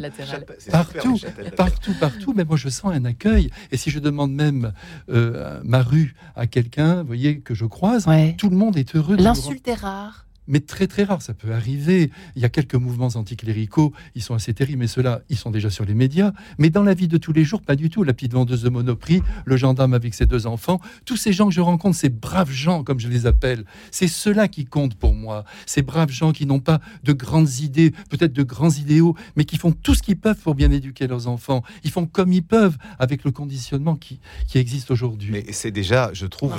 [0.71, 1.19] partout,
[1.55, 2.34] partout, partout.
[2.36, 3.49] Mais moi, je sens un accueil.
[3.71, 4.73] Et si je demande même
[5.10, 8.07] euh, ma rue à quelqu'un, voyez, que je croise,
[8.38, 9.15] tout le monde est heureux.
[9.17, 12.12] L'insulte est rare mais très très rare, ça peut arriver.
[12.36, 15.69] Il y a quelques mouvements anticléricaux, ils sont assez terribles, mais ceux-là, ils sont déjà
[15.69, 16.34] sur les médias.
[16.58, 18.04] Mais dans la vie de tous les jours, pas du tout.
[18.04, 21.54] La petite vendeuse de Monoprix, le gendarme avec ses deux enfants, tous ces gens que
[21.54, 25.45] je rencontre, ces braves gens, comme je les appelle, c'est ceux-là qui comptent pour moi.
[25.65, 29.58] Ces braves gens qui n'ont pas de grandes idées, peut-être de grands idéaux, mais qui
[29.58, 31.63] font tout ce qu'ils peuvent pour bien éduquer leurs enfants.
[31.84, 35.32] Ils font comme ils peuvent avec le conditionnement qui, qui existe aujourd'hui.
[35.32, 36.56] Mais c'est déjà, je trouve,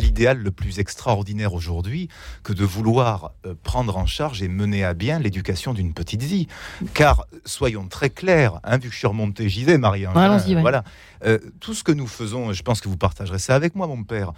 [0.00, 2.08] l'idéal le plus extraordinaire aujourd'hui
[2.42, 6.46] que de vouloir euh, prendre en charge et mener à bien l'éducation d'une petite vie.
[6.94, 10.06] Car, soyons très clairs, hein, vu que je suis remonté, j'y vais, Marie.
[10.62, 10.84] Voilà.
[11.24, 14.04] Euh, tout ce que nous faisons, je pense que vous partagerez ça avec moi, mon
[14.04, 14.32] père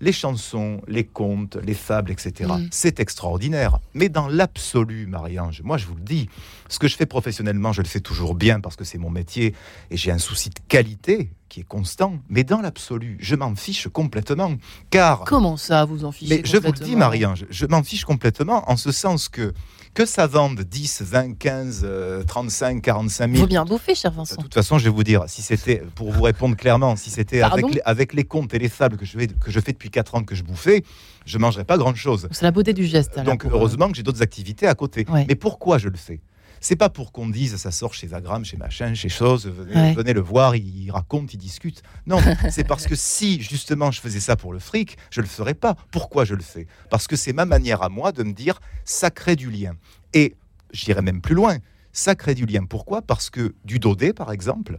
[0.00, 2.50] les chansons, les contes, les fables, etc.
[2.56, 2.68] Mm.
[2.70, 3.78] C'est extraordinaire.
[3.94, 6.28] Mais dans l'absolu, Marie-Ange, moi je vous le dis,
[6.68, 9.54] ce que je fais professionnellement, je le fais toujours bien parce que c'est mon métier
[9.90, 12.18] et j'ai un souci de qualité qui est constant.
[12.28, 14.52] Mais dans l'absolu, je m'en fiche complètement.
[14.90, 15.24] Car.
[15.24, 18.70] Comment ça, vous en fichez Mais je vous le dis, Marie-Ange, je m'en fiche complètement
[18.70, 19.52] en ce sens que
[19.94, 21.88] que ça vende 10, 20, 15,
[22.26, 23.40] 35, 45 000.
[23.40, 24.36] Faut bien bouffer, cher Vincent.
[24.36, 27.42] De toute façon, je vais vous dire, si c'était, pour vous répondre clairement, si c'était
[27.42, 29.90] avec les, avec les comptes et les fables que je, fais, que je fais depuis
[29.90, 30.84] 4 ans que je bouffais,
[31.26, 32.28] je mangerais pas grand chose.
[32.30, 33.18] C'est la beauté du geste.
[33.20, 35.06] Donc, heureusement que j'ai d'autres activités à côté.
[35.26, 36.20] Mais pourquoi je le fais?
[36.60, 40.20] C'est pas pour qu'on dise ça sort chez Vagram, chez machin, chez chose, venez, le
[40.20, 41.82] voir, il, raconte, il discute.
[42.06, 42.18] Non,
[42.50, 45.76] c'est parce que si justement je faisais ça pour le fric, je le ferais pas.
[45.90, 46.66] Pourquoi je le fais?
[46.90, 49.74] Parce que c'est ma manière à moi de me dire ça crée du lien.
[50.14, 50.36] Et
[50.72, 51.58] j'irai même plus loin,
[51.92, 52.64] ça crée du lien.
[52.64, 53.02] Pourquoi?
[53.02, 54.78] Parce que du Dodé, par exemple,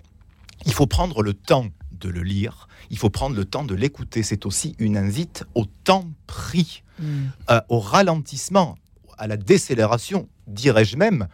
[0.66, 4.24] il faut prendre le temps de le lire, il faut prendre le temps de l'écouter.
[4.24, 7.28] C'est aussi une invite au temps pris, hmm.
[7.50, 8.78] euh, au ralentissement,
[9.18, 11.28] à la décélération, dirais-je même,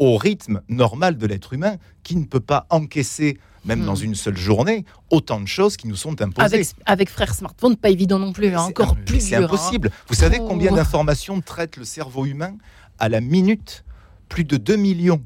[0.00, 3.86] au rythme normal de l'être humain qui ne peut pas encaisser, même Hmm.
[3.86, 6.44] dans une seule journée, autant de choses qui nous sont imposées.
[6.54, 9.44] Avec, avec frère smartphone, pas évident non plus, hein, encore plus C'est hein.
[9.44, 9.90] impossible.
[10.08, 10.46] Vous savez Oh.
[10.48, 12.54] combien d'informations traite le cerveau humain
[12.98, 13.84] à la minute?
[14.30, 15.20] Plus de 2 millions.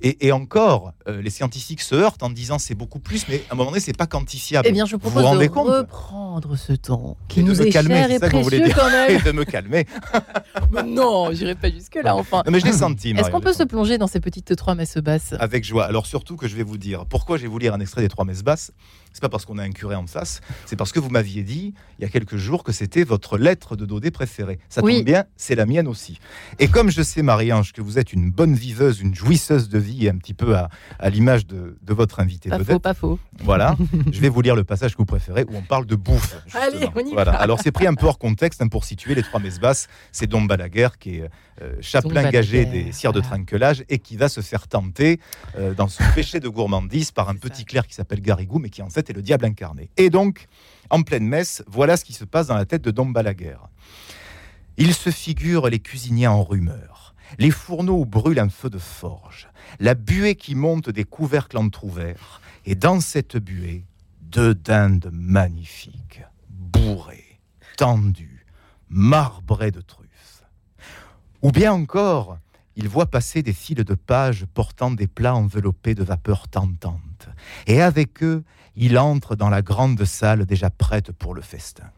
[0.00, 3.54] Et, et encore, euh, les scientifiques se heurtent en disant c'est beaucoup plus, mais à
[3.54, 4.68] un moment donné, c'est pas quantifiable.
[4.68, 7.60] Eh bien, je vous propose vous rendez de compte reprendre ce temps qui Et nous
[7.60, 9.22] est calmer, cher c'est et ça que vous précieux quand Et même.
[9.22, 9.86] de me calmer.
[10.70, 12.42] Mais non, j'irai pas jusque-là, enfin.
[12.46, 13.10] Non, mais je l'ai senti.
[13.10, 15.34] Est-ce qu'on peut se plonger dans ces petites trois messes basses?
[15.40, 15.86] Avec joie.
[15.86, 18.08] Alors surtout que je vais vous dire pourquoi je vais vous lire un extrait des
[18.08, 18.72] trois messes basses?
[19.18, 21.74] C'est pas parce qu'on a un curé en face, c'est parce que vous m'aviez dit
[21.98, 24.60] il y a quelques jours que c'était votre lettre de Dodé préférée.
[24.68, 24.98] Ça Oui.
[24.98, 26.20] tombe bien, c'est la mienne aussi.
[26.60, 30.06] Et comme je sais Marie-Ange que vous êtes une bonne viveuse, une jouisseuse de vie,
[30.06, 30.68] et un petit peu à,
[31.00, 33.18] à l'image de, de votre invité Pas faux, pas faux.
[33.40, 33.76] voilà,
[34.12, 36.36] je vais vous lire le passage que vous préférez où on parle de bouffe.
[36.54, 36.92] Allez, justement.
[36.94, 37.32] on y voilà.
[37.32, 37.38] va.
[37.38, 39.88] Alors c'est pris un peu hors contexte hein, pour situer les trois messes basses.
[40.12, 41.28] C'est Dom Balaguer qui est euh,
[41.80, 45.20] chapelain gagé des cires de trinquelage et qui va se faire tenter
[45.56, 48.82] euh, dans son péché de gourmandise par un petit clerc qui s'appelle Garrigou, mais qui
[48.82, 49.90] en fait est le diable incarné.
[49.96, 50.46] Et donc,
[50.90, 53.56] en pleine messe, voilà ce qui se passe dans la tête de Dom Balaguer.
[54.76, 59.48] Il se figure les cuisiniers en rumeur, les fourneaux où brûle un feu de forge,
[59.80, 63.84] la buée qui monte des couvercles entr'ouverts, et dans cette buée,
[64.20, 67.40] deux dindes magnifiques, bourrées,
[67.76, 68.46] tendues,
[68.88, 70.07] marbrées de truffes.
[71.42, 72.38] Ou bien encore,
[72.74, 77.28] il voit passer des fils de pages portant des plats enveloppés de vapeur tentante,
[77.68, 78.42] et avec eux,
[78.74, 81.90] il entre dans la grande salle déjà prête pour le festin.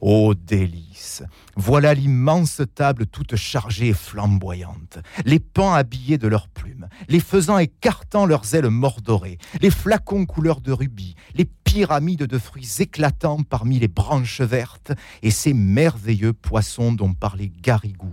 [0.00, 1.22] Ô délice
[1.56, 7.58] Voilà l'immense table toute chargée et flamboyante, les pans habillés de leurs plumes, les faisans
[7.58, 13.78] écartant leurs ailes mordorées, les flacons couleur de rubis, les pyramides de fruits éclatants parmi
[13.78, 18.12] les branches vertes, et ces merveilleux poissons dont parlait Garrigou,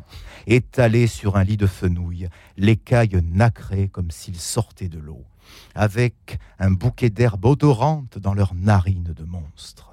[0.50, 5.24] étalés sur un lit de fenouil, l'écaille nacrée comme s'ils sortaient de l'eau,
[5.76, 9.92] avec un bouquet d'herbes odorantes dans leurs narines de monstres.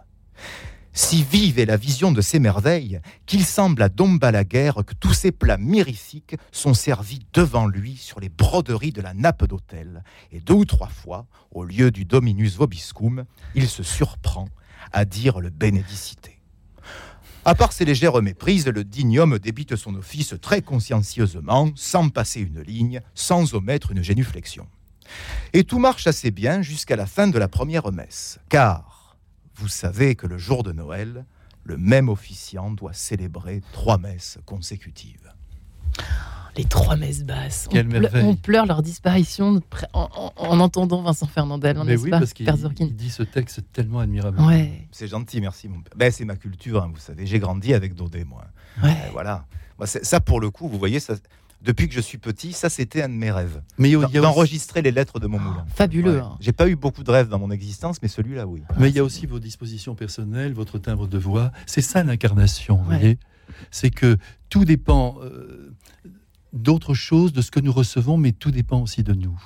[0.97, 5.13] Si vive est la vision de ces merveilles qu'il semble à Dom Balaguer que tous
[5.13, 10.03] ces plats mirifiques sont servis devant lui sur les broderies de la nappe d'autel.
[10.33, 14.49] Et deux ou trois fois, au lieu du Dominus Vobiscum, il se surprend
[14.91, 16.36] à dire le Bénédicité.
[17.49, 22.41] À part ces légères méprises, le digne homme débite son office très consciencieusement, sans passer
[22.41, 24.67] une ligne, sans omettre une génuflexion.
[25.53, 29.17] Et tout marche assez bien jusqu'à la fin de la première messe, car
[29.55, 31.25] vous savez que le jour de Noël,
[31.63, 35.33] le même officiant doit célébrer trois messes consécutives.
[36.57, 37.67] Les trois messes basses.
[37.69, 38.25] On, Quelle ple- merveille.
[38.25, 39.61] on pleure leur disparition
[39.93, 42.47] en, en- en entendant Vincent Fernandel, Mais n'est-ce oui, pas, parce qu'il
[42.97, 44.41] dit ce texte tellement admirable.
[44.41, 45.93] Ouais, C'est gentil, merci mon père.
[45.97, 47.27] Ben, c'est ma culture, hein, vous savez.
[47.27, 48.45] J'ai grandi avec Daudet, moi.
[48.83, 48.91] ouais.
[48.91, 49.45] Et voilà.
[49.79, 51.15] Moi, c'est- ça, pour le coup, vous voyez, ça,
[51.63, 53.61] depuis que je suis petit, ça, c'était un de mes rêves.
[53.77, 55.67] Mais il y a- il y a aussi- D'enregistrer les lettres de mon moulin.
[55.75, 56.15] Fabuleux.
[56.17, 56.21] Ouais.
[56.21, 56.37] hein.
[56.41, 58.63] J'ai pas eu beaucoup de rêves dans mon existence, mais celui-là, oui.
[58.79, 61.51] Mais il y a aussi vos dispositions personnelles, votre timbre de voix.
[61.67, 63.19] C'est ça l'incarnation, vous voyez
[63.71, 64.17] C'est que
[64.49, 65.73] tout dépend euh,
[66.57, 69.39] d'autre chose, de ce que nous recevons, mais tout dépend aussi de nous.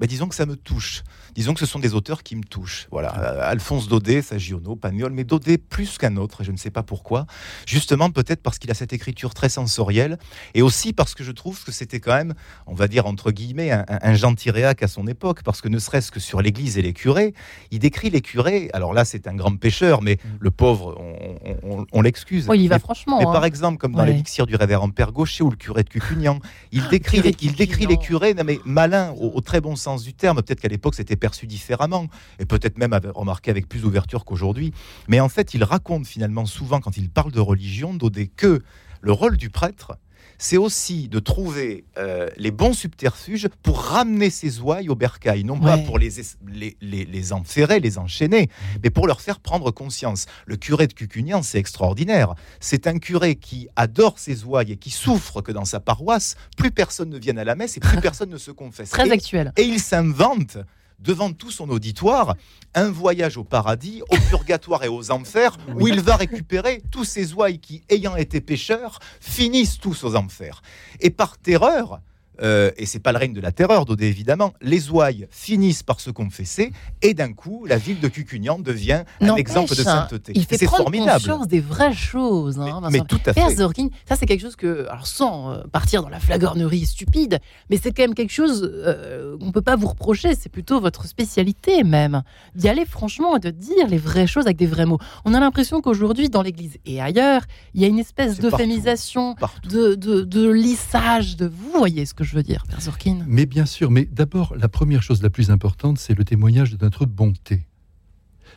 [0.00, 1.04] Disons que ça me touche.
[1.34, 2.86] Disons que ce sont des auteurs qui me touchent.
[2.90, 6.82] Voilà, Alphonse Daudet, Sagiono, Pagnol, mais Daudet plus qu'un autre, et je ne sais pas
[6.82, 7.26] pourquoi.
[7.66, 10.18] Justement, peut-être parce qu'il a cette écriture très sensorielle,
[10.54, 12.34] et aussi parce que je trouve que c'était quand même,
[12.66, 16.10] on va dire entre guillemets, un, gentil réac à son époque, parce que ne serait-ce
[16.10, 17.34] que sur l'Église et les curés,
[17.70, 18.68] il décrit les curés.
[18.74, 22.46] Alors là, c'est un grand pécheur, mais le pauvre, on, on- on- on l'excuse.
[22.50, 23.18] Oh, il va Mais- franchement.
[23.20, 23.32] mais hein.
[23.32, 24.06] par exemple, comme dans Ouais.
[24.06, 26.38] l'élixir du révérend Père Gaucher ou le curé de Cucugnan,
[26.72, 30.02] il décrit, les, il décrit les curés, non, mais malins, au, au très bon sens
[30.04, 30.36] du terme.
[30.42, 32.08] Peut-être qu'à l'époque, c'était perçu différemment,
[32.40, 34.72] et peut-être même remarqué avec plus d'ouverture qu'aujourd'hui.
[35.06, 38.60] Mais en fait, il raconte finalement souvent, quand il parle de religion, Daudet, que
[39.00, 39.92] le rôle du prêtre,
[40.38, 45.60] c'est aussi de trouver euh, les bons subterfuges pour ramener ses ouailles au bercail, non
[45.60, 48.48] pas pour les, es- les, les, les enferrer, les enchaîner,
[48.82, 50.26] mais pour leur faire prendre conscience.
[50.46, 52.34] Le curé de Cucugnan, c'est extraordinaire.
[52.58, 56.72] C'est un curé qui adore ses ouailles et qui souffre que dans sa paroisse, plus
[56.72, 58.90] personne ne vienne à la messe et plus personne ne se confesse.
[58.90, 59.52] Très Et- actuel.
[59.56, 60.58] et il s'invente
[61.02, 62.36] devant tout son auditoire
[62.74, 67.34] un voyage au paradis, au purgatoire et aux enfers, où il va récupérer tous ces
[67.34, 70.62] ouailles qui, ayant été pécheurs, finissent tous aux enfers.
[71.00, 72.00] Et par terreur,
[72.42, 76.00] euh, et c'est pas le règne de la terreur, Daudet évidemment, les ouailles finissent par
[76.00, 80.32] se confesser, et d'un coup, la ville de Cucugnan devient un exemple de hein, sainteté.
[80.34, 81.12] Il fait C'est prendre formidable.
[81.12, 82.58] conscience des vraies choses.
[82.58, 83.56] Mais, hein, mais tout à Père fait.
[83.56, 87.38] Zorkin, ça c'est quelque chose que, alors sans euh, partir dans la flagornerie stupide,
[87.70, 90.80] mais c'est quand même quelque chose euh, qu'on ne peut pas vous reprocher, c'est plutôt
[90.80, 92.22] votre spécialité même,
[92.54, 94.98] d'y aller franchement et de dire les vraies choses avec des vrais mots.
[95.24, 97.42] On a l'impression qu'aujourd'hui, dans l'Église et ailleurs,
[97.74, 99.36] il y a une espèce d'euphémisation,
[99.68, 103.18] de, de lissage de vous voyez ce que je je veux dire, Père Zorkin.
[103.26, 106.82] Mais bien sûr, mais d'abord, la première chose la plus importante, c'est le témoignage de
[106.82, 107.66] notre bonté.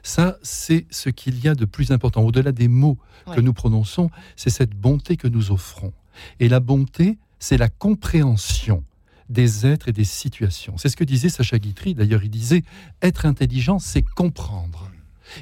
[0.02, 2.22] Ça, c'est ce qu'il y a de plus important.
[2.22, 2.98] Au-delà des mots
[3.36, 5.92] que nous prononçons, c'est cette bonté que nous offrons.
[6.40, 8.86] Et la bonté, c'est la compréhension
[9.28, 10.78] des êtres et des situations.
[10.78, 11.96] C'est ce que disait Sacha Guitry.
[11.96, 12.64] D'ailleurs, il disait
[13.02, 14.90] être intelligent, c'est comprendre.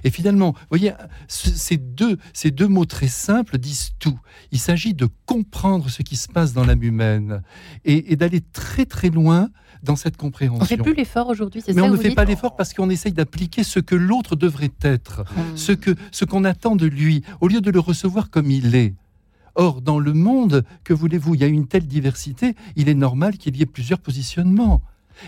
[0.04, 0.94] Et finalement, vous voyez,
[1.28, 4.20] ce- ces deux, ces deux mots très simples disent tout.
[4.52, 7.42] Il s'agit de comprendre ce qui se passe dans l'âme humaine
[7.86, 9.50] et, et d'aller très très loin
[9.84, 10.64] dans cette compréhension.
[10.64, 12.74] On fait plus l'effort aujourd'hui, c'est Mais ça on que ne fait pas l'effort parce
[12.74, 15.58] qu'on essaye d'appliquer ce que l'autre devrait être, Hum.
[15.58, 18.96] ce que ce qu'on attend de lui, au lieu de le recevoir comme il est.
[19.56, 23.38] Or, dans le monde, que voulez-vous Il y a une telle diversité, il est normal
[23.38, 24.82] qu'il y ait plusieurs positionnements.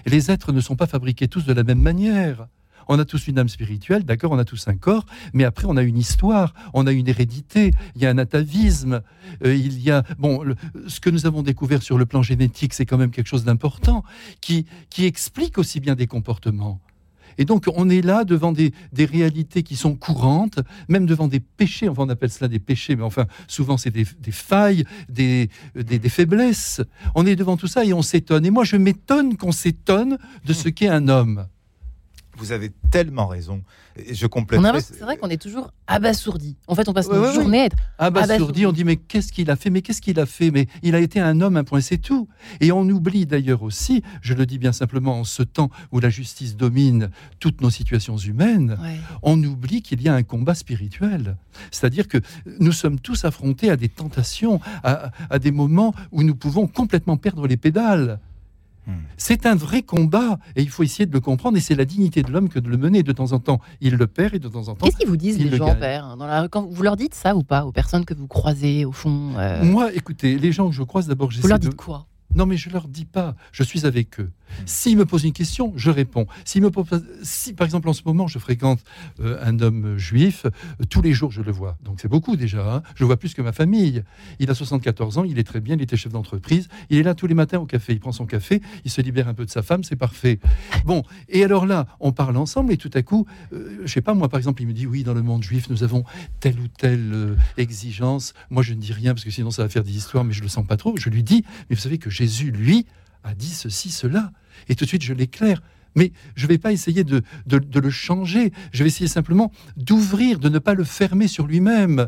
[0.08, 2.48] Les êtres ne sont pas fabriqués tous de la même manière.
[2.88, 5.78] On a tous une âme spirituelle, d'accord, on a tous un corps, mais après on
[5.78, 9.02] a une histoire, on a une hérédité, il y a un atavisme,
[9.46, 10.44] euh, il y a bon,
[10.88, 14.04] ce que nous avons découvert sur le plan génétique, c'est quand même quelque chose d'important
[14.42, 16.82] qui qui explique aussi bien des comportements.
[17.38, 21.40] Et donc, on est là devant des, des réalités qui sont courantes, même devant des
[21.40, 21.90] péchés.
[21.90, 26.10] Enfin, on appelle cela des péchés, mais enfin, souvent, c'est des, des failles, des, des
[26.10, 26.82] faiblesses.
[27.14, 28.46] On est devant tout ça et on s'étonne.
[28.46, 31.48] Et moi, je m'étonne qu'on s'étonne de ce qu'est un homme.
[32.38, 33.62] Vous avez tellement raison.
[33.96, 34.60] Et je complète.
[34.82, 36.58] c'est vrai qu'on est toujours abasourdi.
[36.68, 37.34] En fait, on passe Ouais, nos ouais.
[37.34, 38.66] journées à être Abasourdi, Abasourdi.
[38.66, 39.70] on dit mais qu'est-ce qu'il a fait?
[39.70, 40.52] Mais qu'est-ce qu'il a fait?
[40.52, 42.28] Mais il a été un homme, un point, c'est tout.
[42.60, 46.10] Et on oublie d'ailleurs aussi, je le dis bien simplement en ce temps où la
[46.10, 48.98] justice domine toutes nos situations humaines, Ouais.
[49.24, 51.38] on oublie qu'il y a un combat spirituel.
[51.72, 52.18] C'est-à-dire que
[52.60, 57.18] nous sommes tous affrontés à des tentations, à, à des moments où nous pouvons complètement
[57.18, 58.20] perdre les pédales.
[58.88, 58.94] Hmm.
[59.18, 62.22] C'est un vrai combat et il faut essayer de le comprendre et c'est la dignité
[62.22, 63.04] de l'homme que de le mener.
[63.04, 64.86] De temps en temps, il le perd et de temps en temps.
[64.86, 66.48] Qu'est-ce qu'ils vous disent les le gens, dans la...
[66.48, 69.64] Quand vous leur dites ça ou pas aux personnes que vous croisez au fond euh,
[69.64, 71.68] Moi, écoutez, les gens que je croise d'abord, Vous j'essaie leur de...
[71.68, 72.08] dites quoi?
[72.36, 73.36] Non, mais je leur dis pas.
[73.54, 74.30] Je suis avec eux.
[74.66, 76.28] S'ils me posent une question, je réponds.
[76.44, 76.62] Si,
[77.54, 78.80] par exemple, en ce moment, je fréquente
[79.20, 81.78] euh, un homme juif, euh, tous les jours, je le vois.
[81.84, 82.76] Donc, c'est beaucoup déjà.
[82.76, 82.84] hein.
[82.96, 84.04] Je le vois plus que ma famille.
[84.40, 86.68] Il a 74 ans, il est très bien, il était chef d'entreprise.
[86.90, 87.94] Il est là tous les matins au café.
[87.94, 90.40] Il prend son café, il se libère un peu de sa femme, c'est parfait.
[90.86, 94.14] Bon, et alors là, on parle ensemble et tout à coup, euh, je sais pas,
[94.14, 96.04] moi, par exemple, il me dit oui, dans le monde juif, nous avons
[96.40, 98.34] telle ou telle euh, exigence.
[98.50, 100.42] Moi, je ne dis rien parce que sinon, ça va faire des histoires, mais je
[100.42, 100.96] le sens pas trop.
[100.98, 102.86] Je lui dis, mais vous savez que Jésus, lui,
[103.26, 104.32] a dit ceci, cela.
[104.70, 105.62] Et tout de suite, je l'éclaire.
[105.98, 108.52] Mais je ne vais pas essayer de, de- de le changer.
[108.74, 112.08] Je vais essayer simplement d'ouvrir, de ne pas le fermer sur lui-même.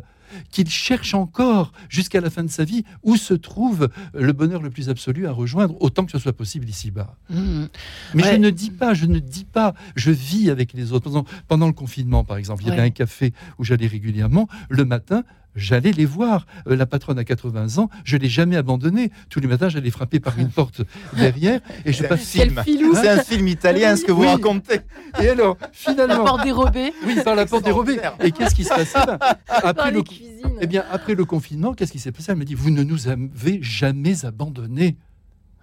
[0.52, 4.70] Qu'il cherche encore jusqu'à la fin de sa vie où se trouve le bonheur le
[4.70, 7.16] plus absolu à rejoindre, autant que ce soit possible ici-bas.
[7.30, 7.70] Mhm.
[8.14, 8.32] Mais Ouais.
[8.34, 11.06] je ne dis pas, je ne dis pas, je vis avec les autres.
[11.06, 14.50] Pendant, pendant le confinement, par exemple, il y avait un café où j'allais régulièrement.
[14.70, 15.24] Le matin,
[15.58, 16.46] j'allais les voir.
[16.68, 19.12] Euh, la patronne a 80 ans, je l'ai jamais abandonnée.
[19.30, 20.82] Tous les matins, j'allais frapper par une porte
[21.18, 22.44] derrière et je C'est un passais.
[22.44, 22.62] film.
[22.64, 22.96] filou.
[22.96, 24.28] C'est un film italien, ce que vous Oui.
[24.28, 24.80] racontez.
[25.22, 27.98] Et alors, La finalement, porte dérobée oui, par la porte dérobée.
[28.24, 29.18] Et qu'est-ce qui se passait Ben,
[29.48, 30.58] après le, cuisines.
[30.62, 33.08] eh bien, après le confinement, qu'est-ce qui s'est passé Elle me dit Vous ne nous
[33.10, 34.96] avez jamais abandonnés.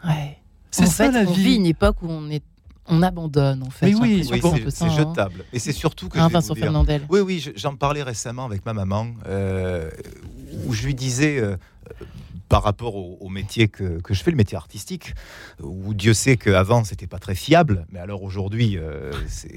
[0.05, 0.39] Ouais.
[0.71, 1.45] C'est en ça fait, la on vie.
[1.45, 2.43] vit une époque où on est,
[2.87, 3.87] on abandonne en fait.
[3.87, 4.41] Mais oui, Oui,
[4.75, 4.89] c'est hein.
[4.91, 5.45] jetable.
[5.53, 7.03] Et c'est surtout que Hein, je Vincent Fernandel.
[7.09, 9.91] Oui, oui, je- j'en parlais récemment avec ma maman, euh,
[10.67, 11.57] où je lui disais, euh,
[12.01, 12.05] euh,
[12.51, 15.15] par rapport au, au métier que, que je fais, le métier artistique,
[15.61, 19.49] où Dieu sait qu'avant, c'était pas très fiable, mais alors aujourd'hui, euh, je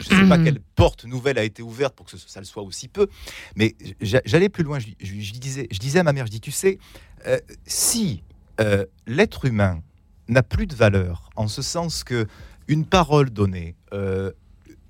[0.00, 2.88] je sais pas quelle porte nouvelle a été ouverte pour que ça le soit aussi
[2.88, 3.08] peu,
[3.56, 4.86] mais j'a- j'allais plus loin, je,
[5.32, 6.78] disais, je disais à ma mère, je dis, tu sais,
[7.26, 8.22] euh, si
[8.60, 9.80] euh, l'être humain
[10.28, 12.26] n'a plus de valeur, en ce sens que
[12.68, 14.30] une parole donnée, euh,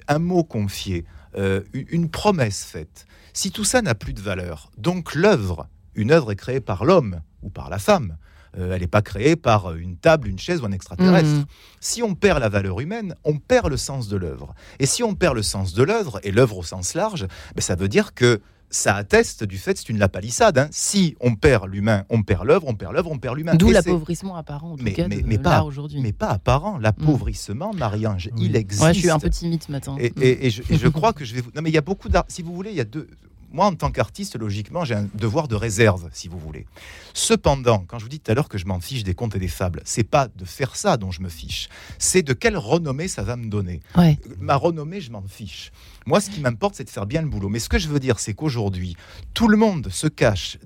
[0.08, 1.04] un mot confié,
[1.36, 6.30] euh, une- promesse faite, si tout ça n'a plus de valeur, donc l'œuvre, une œuvre
[6.32, 8.16] est créée par l'homme ou par la femme.
[8.56, 11.28] Euh, elle n'est pas créée par une table, une chaise ou un extraterrestre.
[11.28, 11.44] Mhm.
[11.80, 14.54] Si on perd la valeur humaine, on perd le sens de l'œuvre.
[14.78, 17.74] Et si on perd le sens de l'œuvre, et l'œuvre au sens large, ben, ça
[17.74, 20.58] veut dire que ça atteste du fait, c'est une lapalissade.
[20.58, 20.68] hein.
[20.72, 23.54] Si on perd l'humain, on perd l'œuvre, on perd l'œuvre, on perd l'humain.
[23.54, 26.00] D'où l'appauvrissement apparent en tout Mais- cas mais- de mais là pas- aujourd'hui.
[26.00, 26.78] Mais pas apparent.
[26.78, 28.46] L'appauvrissement, Marie-Ange, Oui.
[28.46, 28.82] il existe.
[28.82, 29.96] Ouais, je suis un peu timide ce matin.
[30.00, 31.50] Et, et- et je, et je crois que je vais vous.
[31.54, 32.24] Non, mais il y a beaucoup d'art.
[32.28, 33.08] Si vous voulez, il y a deux.
[33.52, 36.66] Moi, en tant qu'artiste, logiquement, j'ai un devoir de réserve, si vous voulez.
[37.12, 39.38] Cependant, quand je vous dis tout à l'heure que je m'en fiche des contes et
[39.38, 41.68] des fables, c'est pas de faire ça dont je me fiche.
[41.98, 43.80] C'est de quelle renommée ça va me donner.
[43.96, 44.18] Ouais.
[44.40, 45.70] Ma renommée, je m'en fiche.
[46.06, 47.48] Moi, ce qui m'importe, c'est de faire bien le boulot.
[47.48, 48.96] Mais ce que je veux dire, c'est qu'aujourd'hui,
[49.32, 50.58] tout le monde se cache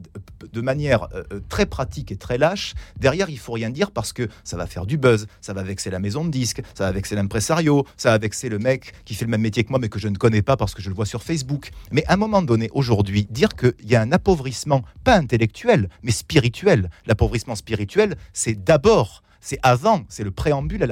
[0.52, 2.74] de- manière euh, euh, très pratique et très lâche.
[2.98, 5.90] Derrière, il faut rien dire parce que ça va faire du buzz, ça va vexer
[5.90, 9.24] la maison de disques, ça va vexer l'impresario, ça va vexer le mec qui fait
[9.24, 10.94] le même métier que moi, mais que je ne connais pas parce que je le
[10.96, 11.70] vois sur Facebook.
[11.92, 16.10] Mais à un moment donné, aujourd'hui, dire qu'il y a un appauvrissement, pas intellectuel, mais
[16.12, 16.90] spirituel.
[17.06, 20.82] L'appauvrissement spirituel, c'est d'abord C'est avant, c'est le préambule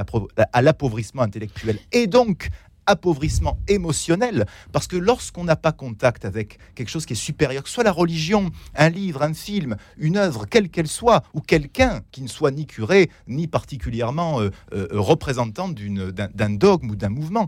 [0.52, 1.78] à l'appauvrissement intellectuel.
[1.90, 2.48] Et donc,
[2.86, 7.68] appauvrissement émotionnel, parce que lorsqu'on n'a pas contact avec quelque chose qui est supérieur, que
[7.68, 12.00] ce soit la religion, un livre, un film, une œuvre, quelle qu'elle soit, ou quelqu'un
[12.12, 17.46] qui ne soit ni curé, ni particulièrement euh, euh, représentant d'un dogme ou d'un mouvement,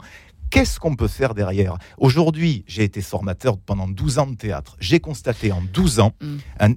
[0.50, 1.76] Qu'est-ce qu'on peut faire derrière?
[1.98, 4.76] Aujourd'hui, j'ai été formateur pendant 12 ans de théâtre.
[4.80, 6.36] J'ai constaté en 12 ans mm.
[6.60, 6.72] un,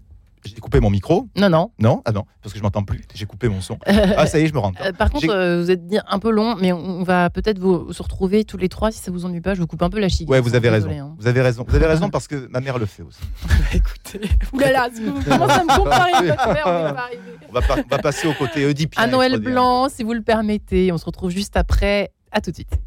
[0.45, 1.27] j'ai coupé mon micro.
[1.37, 1.71] Non, non.
[1.79, 2.01] Non?
[2.05, 3.01] Ah non, parce que je m'entends plus.
[3.13, 3.77] J'ai coupé mon son.
[3.85, 4.71] ah, ça y est, je me rends.
[4.83, 8.01] Euh, par contre, euh, vous êtes un peu long, mais on va peut-être vous se
[8.01, 9.53] retrouver tous les trois si ça vous ennuie pas.
[9.53, 10.29] Je vous coupe un peu la chic.
[10.29, 10.89] Ouais, vous avez raison.
[10.89, 11.15] Hein.
[11.19, 11.65] Vous avez raison.
[11.67, 13.21] Vous avez raison parce que ma mère le fait aussi.
[13.73, 14.21] Écoutez,
[14.53, 17.09] oulala, si vous commencez à me comparer votre mère, on va
[17.49, 19.03] On va, on va passer au côté Oedipien.
[19.03, 20.91] À Noël blanc, si vous le permettez.
[20.91, 22.11] On se retrouve juste après.
[22.31, 22.79] À tout de suite.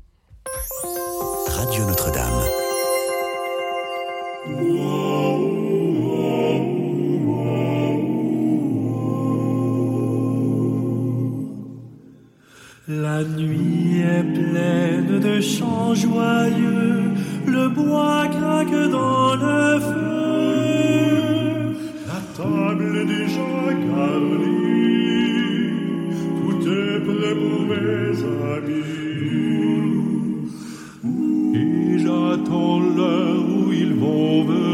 [1.48, 2.42] Radio Notre-Dame.
[12.86, 17.14] La nuit est pleine de chants joyeux,
[17.46, 20.14] le bois craque dans le feu.
[22.06, 25.32] La table est déjà garnie,
[26.36, 28.22] tout est prêt pour mes
[28.52, 28.92] amis.
[31.54, 34.73] Et j'attends l'heure où ils vont venir.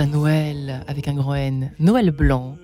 [0.00, 1.72] À Noël avec un grand N.
[1.78, 2.56] Noël blanc.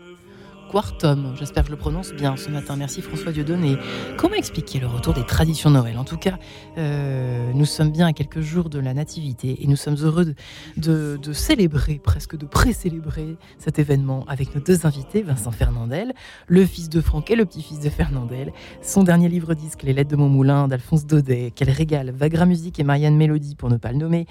[0.77, 2.77] Quartum, j'espère que je le prononce bien ce matin.
[2.77, 3.79] Merci François Dieudonné.
[4.19, 5.97] Comment expliquer le retour des traditions Noël?
[5.97, 6.39] En tout cas,
[6.77, 10.35] euh, nous sommes bien à quelques jours de la Nativité et nous sommes heureux
[10.77, 16.13] de, célébrer, presque de pré-célébrer cet événement avec nos deux invités, Vincent Fernandel,
[16.47, 18.53] le fils de Franck et le petit-fils de Fernandel.
[18.83, 22.79] Son dernier livre disque, Les Lettres de mon moulin, d'Alphonse Daudet, qu'elle régale, Vagra Musique
[22.79, 24.27] et Marianne Mélodie, pour ne pas le nommer.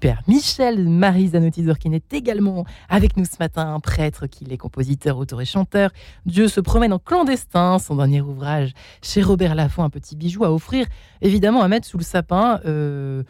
[0.00, 4.56] Père Michel Marie zanotti qui est également avec nous ce matin, un prêtre qui est
[4.56, 5.89] compositeur, auteur et chanteur.
[6.26, 8.72] Dieu se promène en clandestin, son dernier ouvrage
[9.02, 10.86] chez Robert Laffont, un petit bijou à offrir,
[11.22, 12.60] évidemment à mettre sous le sapin.
[12.64, 13.22] Euh,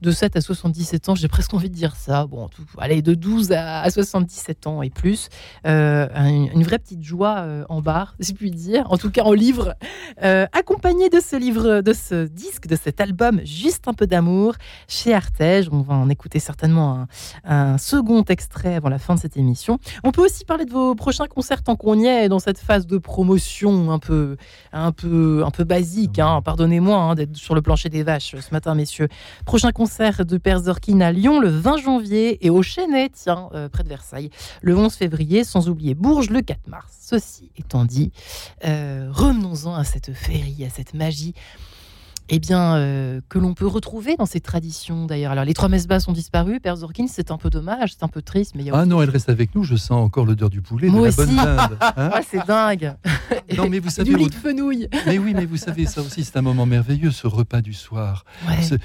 [0.00, 2.26] de 7 à 77 ans, j'ai presque envie de dire ça.
[2.26, 5.28] Bon, tout, allez, de 12 à, 77 ans et plus.
[5.66, 9.22] Euh, une, vraie petite joie euh, en barre, si je puis dire, en tout cas
[9.22, 9.74] en livre.
[10.22, 14.54] Euh, accompagné de ce livre, de ce disque, de cet album, Juste un peu d'amour,
[14.86, 15.68] chez Artege.
[15.72, 17.06] On va en écouter certainement
[17.44, 19.78] un, second extrait avant la fin de cette émission.
[20.04, 22.86] On peut aussi parler de vos prochains concerts tant qu'on y est, dans cette phase
[22.86, 24.36] de promotion un peu,
[24.72, 26.18] un peu, un peu basique.
[26.18, 26.40] Hein.
[26.42, 29.08] Pardonnez-moi hein, d'être sur le plancher des vaches ce matin, messieurs.
[29.44, 33.48] Prochain concert concert de Père Zorkin à Lyon le 20 janvier et au Chenet, tiens,
[33.54, 34.28] euh, près de Versailles,
[34.60, 36.94] le 11 février, sans oublier Bourges le 4 mars.
[37.00, 38.12] Ceci étant dit,
[38.66, 41.32] euh, revenons-en à cette féerie, à cette magie
[42.28, 45.32] eh bien, euh, que l'on peut retrouver dans ces traditions d'ailleurs.
[45.32, 46.60] Alors, les trois messes basses ont disparu.
[46.60, 48.54] Père Zorkin, c'est un peu dommage, c'est un peu triste.
[48.54, 49.64] Mais ah non, elle reste avec nous.
[49.64, 51.78] Je sens encore l'odeur du poulet, de la bonne dinde.
[51.96, 52.10] Hein.
[52.12, 52.94] ah, c'est dingue.
[53.56, 54.88] non, mais vous savez, du lit de fenouil.
[55.06, 58.24] mais oui, mais vous savez, ça aussi, c'est un moment merveilleux, ce repas du soir,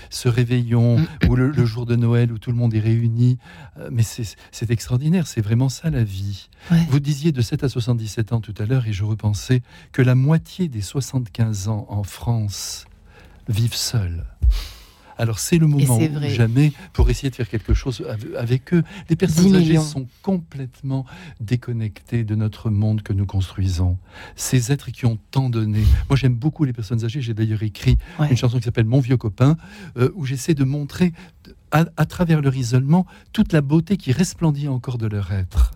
[0.10, 1.30] ce, réveillon mm.
[1.30, 3.38] ou le, jour de Noël où tout le monde est réuni.
[3.78, 5.28] Euh, mais c'est extraordinaire.
[5.28, 6.50] C'est vraiment ça la vie.
[6.90, 10.16] Vous disiez de 7 à 77 ans tout à l'heure, et je repensais que la
[10.16, 12.86] moitié des 75 ans en France
[13.48, 14.26] vivent seuls.
[15.18, 18.04] Alors c'est le moment ou jamais pour essayer de faire quelque chose
[18.38, 18.84] avec eux.
[19.10, 21.06] Les personnes âgées sont complètement
[21.40, 23.98] déconnectées de notre monde que nous construisons.
[24.36, 25.84] Ces êtres qui ont tant donné.
[26.10, 27.22] Moi j'aime beaucoup les personnes âgées.
[27.22, 27.98] J'ai d'ailleurs écrit
[28.30, 29.58] une chanson qui s'appelle Mon vieux copain,
[29.98, 31.14] euh, où j'essaie de montrer
[31.72, 35.72] à, travers leur isolement toute la beauté qui resplendit encore de leur être.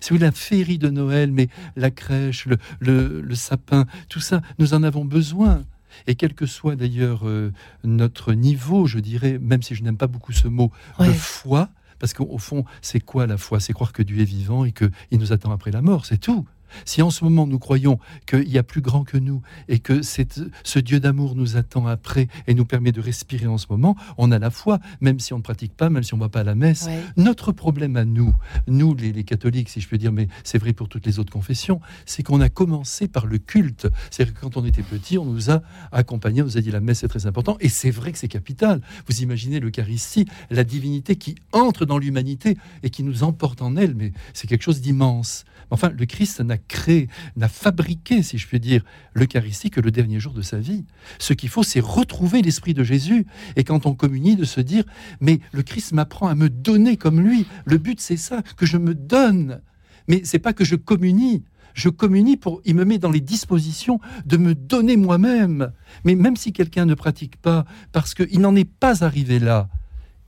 [0.00, 2.46] C'est la féerie de Noël, mais la crèche,
[2.80, 5.64] le sapin, tout ça, nous en avons besoin
[6.06, 7.52] Et quel que soit d'ailleurs euh,
[7.84, 11.68] notre niveau, je dirais, même si je n'aime pas beaucoup ce mot, de foi,
[11.98, 13.60] parce qu'au fond, c'est quoi la foi?
[13.60, 16.46] C'est croire que Dieu est vivant et qu'il nous attend après la mort, c'est tout.
[16.84, 20.02] Si en ce moment nous croyons qu'il y a plus grand que nous et que
[20.02, 23.96] c'est- ce Dieu d'amour nous attend après et nous permet de respirer en ce moment,
[24.18, 26.28] on a la foi, même si on ne pratique pas, même si on ne va
[26.28, 26.86] pas à la messe.
[26.86, 27.00] Ouais.
[27.16, 28.34] Notre problème à nous,
[28.66, 31.32] nous les, les catholiques, si je peux dire, mais c'est vrai pour toutes les autres
[31.32, 33.86] confessions, c'est qu'on a commencé par le culte.
[34.10, 36.80] C'est-à-dire que quand on était petit, on nous a accompagnés, on nous a dit la
[36.80, 38.80] messe est très important, et c'est vrai que c'est capital.
[39.08, 43.94] Vous imaginez l'Eucharistie, la divinité qui entre dans l'humanité et qui nous emporte en elle,
[43.94, 45.44] mais c'est quelque chose d'immense.
[45.70, 48.82] Enfin, le Christ n'a créé, n'a fabriqué, si je puis dire,
[49.14, 50.84] l'Eucharistie que le dernier jour de sa vie.
[51.18, 53.26] Ce qu'il faut, c'est retrouver l'esprit de Jésus.
[53.56, 54.84] Et quand on communie, de se dire,
[55.20, 57.46] mais le Christ m'apprend à me donner comme lui.
[57.64, 59.60] Le but, c'est ça, que je me donne.
[60.08, 61.44] Mais c'est pas que je communie.
[61.74, 65.72] Je communie pour, il me met dans les dispositions de me donner moi-même.
[66.04, 69.68] Mais même si quelqu'un ne pratique pas, parce qu'il n'en est pas arrivé là,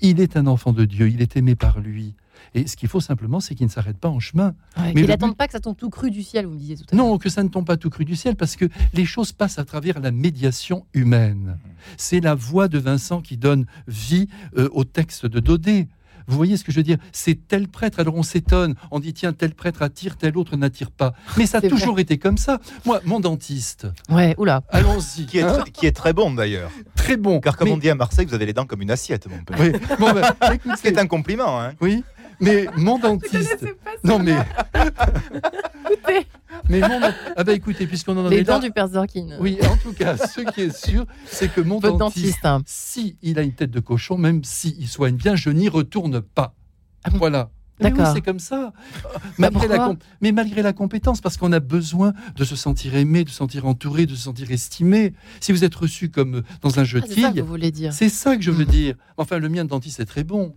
[0.00, 2.14] il est un enfant de Dieu, il est aimé par lui.
[2.54, 4.54] Et ce qu'il faut simplement, c'est qu'il ne s'arrête pas en chemin.
[4.76, 6.52] Ouais, Mais qu'il le n'attende but- pas que ça tombe tout cru du ciel, vous
[6.54, 7.06] me disiez tout à l'heure.
[7.06, 9.58] Non, que ça ne tombe pas tout cru du ciel, parce que les choses passent
[9.58, 11.58] à travers la médiation humaine.
[11.96, 14.28] C'est la voix de Vincent qui donne vie
[14.58, 15.88] euh, au texte de Daudet.
[16.26, 16.96] Vous voyez ce que je veux dire?
[17.12, 20.90] C'est tel prêtre, alors on s'étonne, on dit tiens, tel prêtre attire, tel autre n'attire
[20.90, 21.12] pas.
[21.36, 21.78] Mais ça a C'est vrai.
[21.78, 22.60] toujours été comme ça.
[22.86, 24.62] Moi, mon dentiste, Ouais, oula.
[24.70, 26.70] allons-y, Qui est, hein, tr- qui est très bon d'ailleurs.
[26.94, 27.40] très bon.
[27.40, 29.36] Car comme Mais- on dit à Marseille, vous avez les dents comme une assiette, mon.
[29.62, 30.22] Oui, bon, ben,
[30.54, 31.60] écoutez, Ce qui est un compliment.
[31.60, 31.74] Hein.
[31.82, 32.02] oui,
[32.40, 33.64] mais mon dentiste.
[34.02, 34.36] Non, mais,
[35.90, 36.26] Écoutez,
[36.68, 37.00] mais mon.
[37.36, 38.54] Ah, bah écoutez, puisqu'on en les est là.
[38.54, 39.36] dents du père Zorkin.
[39.40, 42.44] Oui, en tout cas, ce qui est sûr, c'est que mon Votre dentiste, dentiste.
[42.46, 42.62] hein.
[42.66, 46.54] si il a une tête de cochon, même s'il soigne bien, je n'y retourne pas.
[47.04, 47.50] Ah voilà.
[47.80, 48.14] Mais oui, D'accord.
[48.14, 48.72] c'est comme ça.
[49.36, 53.30] Bah, la mais malgré la compétence, parce qu'on a besoin de se sentir aimé, de
[53.30, 55.12] se sentir entouré, de se sentir estimé.
[55.40, 57.48] Si vous êtes reçu comme dans un jeu Ah, de c'est ça que quilles, vous
[57.48, 57.92] voulez dire.
[57.92, 58.94] c'est ça que je veux dire.
[59.16, 60.54] Enfin, le mien de dentiste est très bon.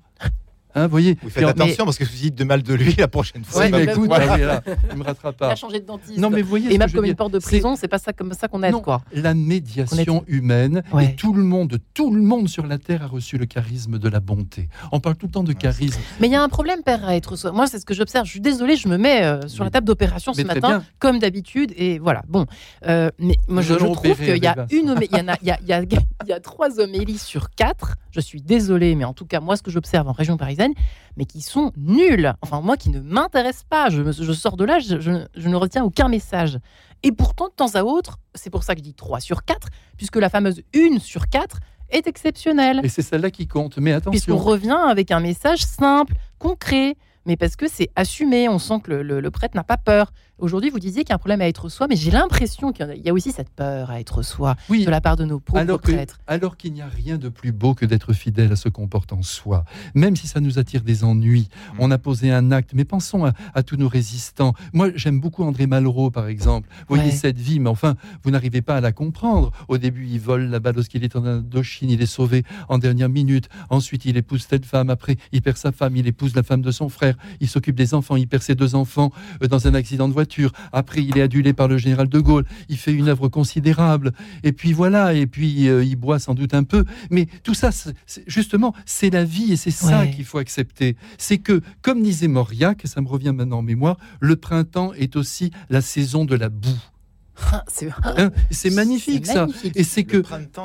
[0.78, 2.94] Hein, vous voyez Vous faites en- attention parce que vous dites de mal de lui
[2.98, 3.62] la prochaine fois.
[3.64, 4.26] Ouais, mais bah, écoute, voilà.
[4.30, 4.62] ah oui, là,
[4.92, 5.56] il me rattrape Il a pas.
[5.56, 6.18] changé de dentiste.
[6.20, 8.34] Non, mais vous voyez Et même comme une porte de prison, c'est pas ça comme
[8.34, 9.02] ça qu'on aide, Non, quoi.
[9.14, 11.06] La médiation humaine, Ouais.
[11.06, 14.10] et tout le monde, tout le monde sur la terre a reçu le charisme de
[14.10, 14.70] la bonté.
[14.92, 16.00] On parle tout le temps de charisme.
[16.20, 17.52] Mais il y a un problème, père, à être soi.
[17.52, 18.26] Moi, c'est ce que j'observe.
[18.26, 20.84] Je suis désolée, je me mets euh, sur la table d'opération ce matin, bien.
[21.00, 22.22] comme d'habitude, et voilà.
[22.28, 22.46] Bon,
[22.86, 25.28] Euh, mais moi, Nous je, trouve qu'il y a avec une, homé- il y en
[25.30, 27.96] a, il y a, il y a- il y a trois homélies sur quatre.
[28.18, 30.74] Je suis désolée, mais en tout cas, moi, ce que j'observe en région parisienne,
[31.18, 32.34] mais qui sont nuls.
[32.42, 33.90] Enfin, moi, qui ne m'intéressent pas.
[33.90, 36.58] Je, sors de là, je, je- je ne retiens aucun message.
[37.04, 39.68] Et pourtant, de temps à autre, c'est pour ça que je dis 3 sur 4,
[39.98, 41.60] puisque la fameuse 1 sur 4
[41.92, 42.82] est exceptionnelle.
[42.84, 43.78] Et c'est celle-là qui compte.
[43.78, 46.96] Mais Puisqu'on attention, revient avec un message simple, concret,
[47.28, 50.12] mais parce que c'est assumé, on sent que le, le- le prêtre n'a pas peur.
[50.40, 52.86] Aujourd'hui, vous disiez qu'il y a un problème à être soi, mais j'ai l'impression qu'il
[52.86, 55.16] y a- il y a aussi cette peur à être soi oui, de la part
[55.16, 56.20] de nos pauvres alors que- prêtres.
[56.28, 59.14] alors qu'il n'y a rien de plus beau que d'être fidèle à ce qu'on porte
[59.14, 59.66] en soi,
[59.96, 61.50] même si ça nous attire des ennuis.
[61.74, 61.78] Mm.
[61.80, 64.54] On a posé un acte, mais pensons à, à tous nos résistants.
[64.74, 66.70] Moi, j'aime beaucoup André Malraux, par exemple.
[66.88, 67.16] Vous voyez Ouais.
[67.18, 69.52] cette vie, mais enfin, vous n'arrivez pas à la comprendre.
[69.70, 73.10] Au début, il vole la balle lorsqu'il est en Indochine, il est sauvé en dernière
[73.10, 73.50] minute.
[73.72, 74.92] Ensuite, il épouse telle femme.
[74.92, 77.16] Après, il perd sa femme, il épouse la femme de son frère.
[77.42, 79.12] Il s'occupe des enfants, il perd ses deux enfants
[79.42, 80.27] euh, dans un accident de voiture.
[80.72, 82.46] Après, il est adulé par le général de Gaulle.
[82.70, 84.12] Il fait une œuvre considérable.
[84.44, 86.86] Et puis voilà, et puis euh, il boit sans doute un peu.
[87.10, 90.12] Mais tout ça, c'est- c'est- justement, c'est la vie et c'est ça Ouais.
[90.12, 90.96] qu'il faut accepter.
[91.18, 95.16] C'est que, comme disait Mauriac, et ça me revient maintenant en mémoire, le printemps est
[95.16, 96.70] aussi la saison de la boue.
[97.52, 99.42] Ah, C'est Hein, c'est magnifique ça.
[99.46, 99.74] magnifique.
[99.76, 100.18] Et c'est que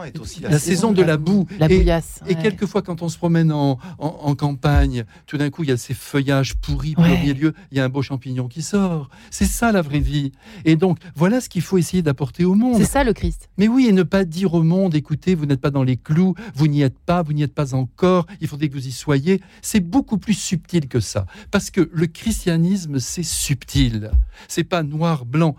[0.06, 1.46] est aussi la, saison de la boue.
[1.58, 2.20] La et, bouillasse.
[2.26, 2.42] et ouais.
[2.42, 5.76] quelquefois, quand on se promène en, en- en campagne, tout d'un coup, il y a
[5.76, 7.18] ces feuillages pourris, puis Ouais.
[7.20, 9.10] au milieu, il y a un beau champignon qui sort.
[9.30, 10.32] C'est ça la vraie vie.
[10.64, 12.78] Et donc, voilà ce qu'il faut essayer d'apporter au monde.
[12.78, 13.48] C'est ça le Christ.
[13.58, 16.34] Mais oui, et ne pas dire au monde, écoutez, vous n'êtes pas dans les clous,
[16.54, 19.40] vous n'y êtes pas, vous n'y êtes pas encore, il faudrait que vous y soyez.
[19.60, 21.26] C'est beaucoup plus subtil que ça.
[21.50, 24.10] Parce que le christianisme, c'est subtil.
[24.48, 25.54] C'est pas noir, blanc.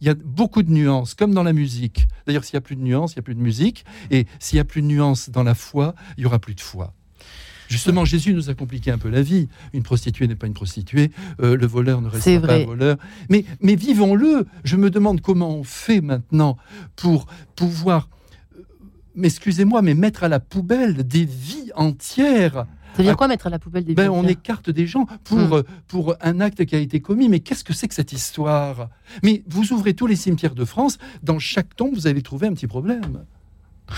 [0.00, 2.06] Il y a beaucoup de nuances, comme dans la musique.
[2.26, 3.84] D'ailleurs, s'il n'y a plus de nuances, il n'y a plus de musique.
[4.10, 6.60] Et s'il n'y a plus de nuances dans la foi, il n'y aura plus de
[6.60, 6.92] foi.
[7.68, 9.48] Justement, Jésus nous a compliqué un peu la vie.
[9.72, 12.96] Une prostituée n'est pas une prostituée, euh, le voleur ne restera pas un voleur.
[13.28, 14.46] Mais, mais vivons-le.
[14.64, 16.56] Je me demande comment on fait maintenant
[16.94, 17.26] pour
[17.56, 18.08] pouvoir,
[18.56, 18.62] euh,
[19.14, 22.66] mais excusez-moi, mais mettre à la poubelle des vies entières.
[22.96, 25.06] Ça veut dire Ah, quoi mettre à la poubelle des Ben, on écarte des gens
[25.24, 25.52] pour, Hmm.
[25.52, 27.28] euh, pour un acte qui a été commis.
[27.28, 28.88] Mais qu'est-ce que c'est que cette histoire?
[29.22, 32.54] Mais vous ouvrez tous les cimetières de France, dans chaque tombe, vous allez trouver un
[32.54, 33.24] petit problème.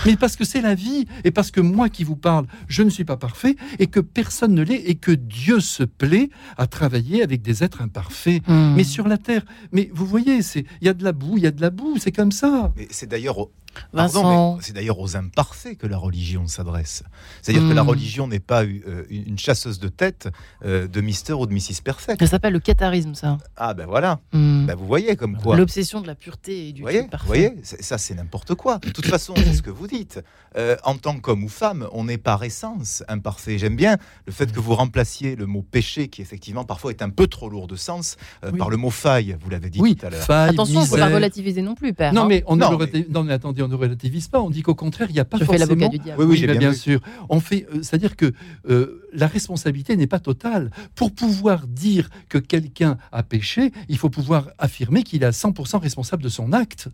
[0.05, 2.91] Mais parce que c'est la vie, et parce que moi qui vous parle, je ne
[2.91, 7.23] suis pas parfait, et que personne ne l'est, et que Dieu se plaît à travailler
[7.23, 8.43] avec des êtres imparfaits.
[8.47, 8.75] Hmm.
[8.75, 11.43] Mais sur la terre, mais vous voyez, c'est il y a de la boue, il
[11.43, 12.71] y a de la boue, c'est comme ça.
[12.77, 13.47] Mais c'est d'ailleurs
[13.93, 14.57] Vincent.
[14.61, 17.03] c'est d'ailleurs aux imparfaits que la religion s'adresse.
[17.41, 17.89] C'est-à-dire que la Hmm.
[17.89, 20.27] religion n'est pas euh, une chasseuse de tête
[20.65, 21.81] euh, de Mister ou de Mrs.
[21.83, 22.19] Perfect.
[22.21, 23.37] Ça s'appelle le catharisme, ça.
[23.57, 24.65] Ah ben voilà, Hmm.
[24.65, 25.55] Ben, vous voyez comme quoi.
[25.57, 27.25] L'obsession de la pureté et du Vous voyez, parfait.
[27.25, 28.77] vous voyez ça c'est n'importe quoi.
[28.79, 30.19] De toute façon, c'est ce que vous dites.
[30.57, 33.57] Euh, en tant qu'homme ou femme, on est par essence imparfait.
[33.57, 37.09] J'aime bien le fait que vous remplaciez le mot péché, qui effectivement parfois est un
[37.09, 38.57] peu trop lourd de sens, euh, Oui.
[38.57, 40.29] par le mot faille, vous l'avez dit Oui, tout à l'heure.
[40.29, 42.13] Attention, il ne faut pas relativiser non plus, père.
[42.13, 42.27] Non, hein.
[42.27, 44.41] mais on ne Non, le non, mais attendez, on ne relativise pas.
[44.41, 45.89] On dit qu'au contraire, il n'y a pas Je fais l'avocat forcément.
[45.89, 46.23] du diable.
[46.23, 46.99] Oui, oui, bien sûr.
[47.29, 48.31] On fait, euh, c'est-à-dire que
[48.69, 50.71] euh, la responsabilité n'est pas totale.
[50.95, 55.79] Pour pouvoir dire que quelqu'un a péché, il faut pouvoir affirmer qu'il est à 100%
[55.79, 56.87] responsable de son acte.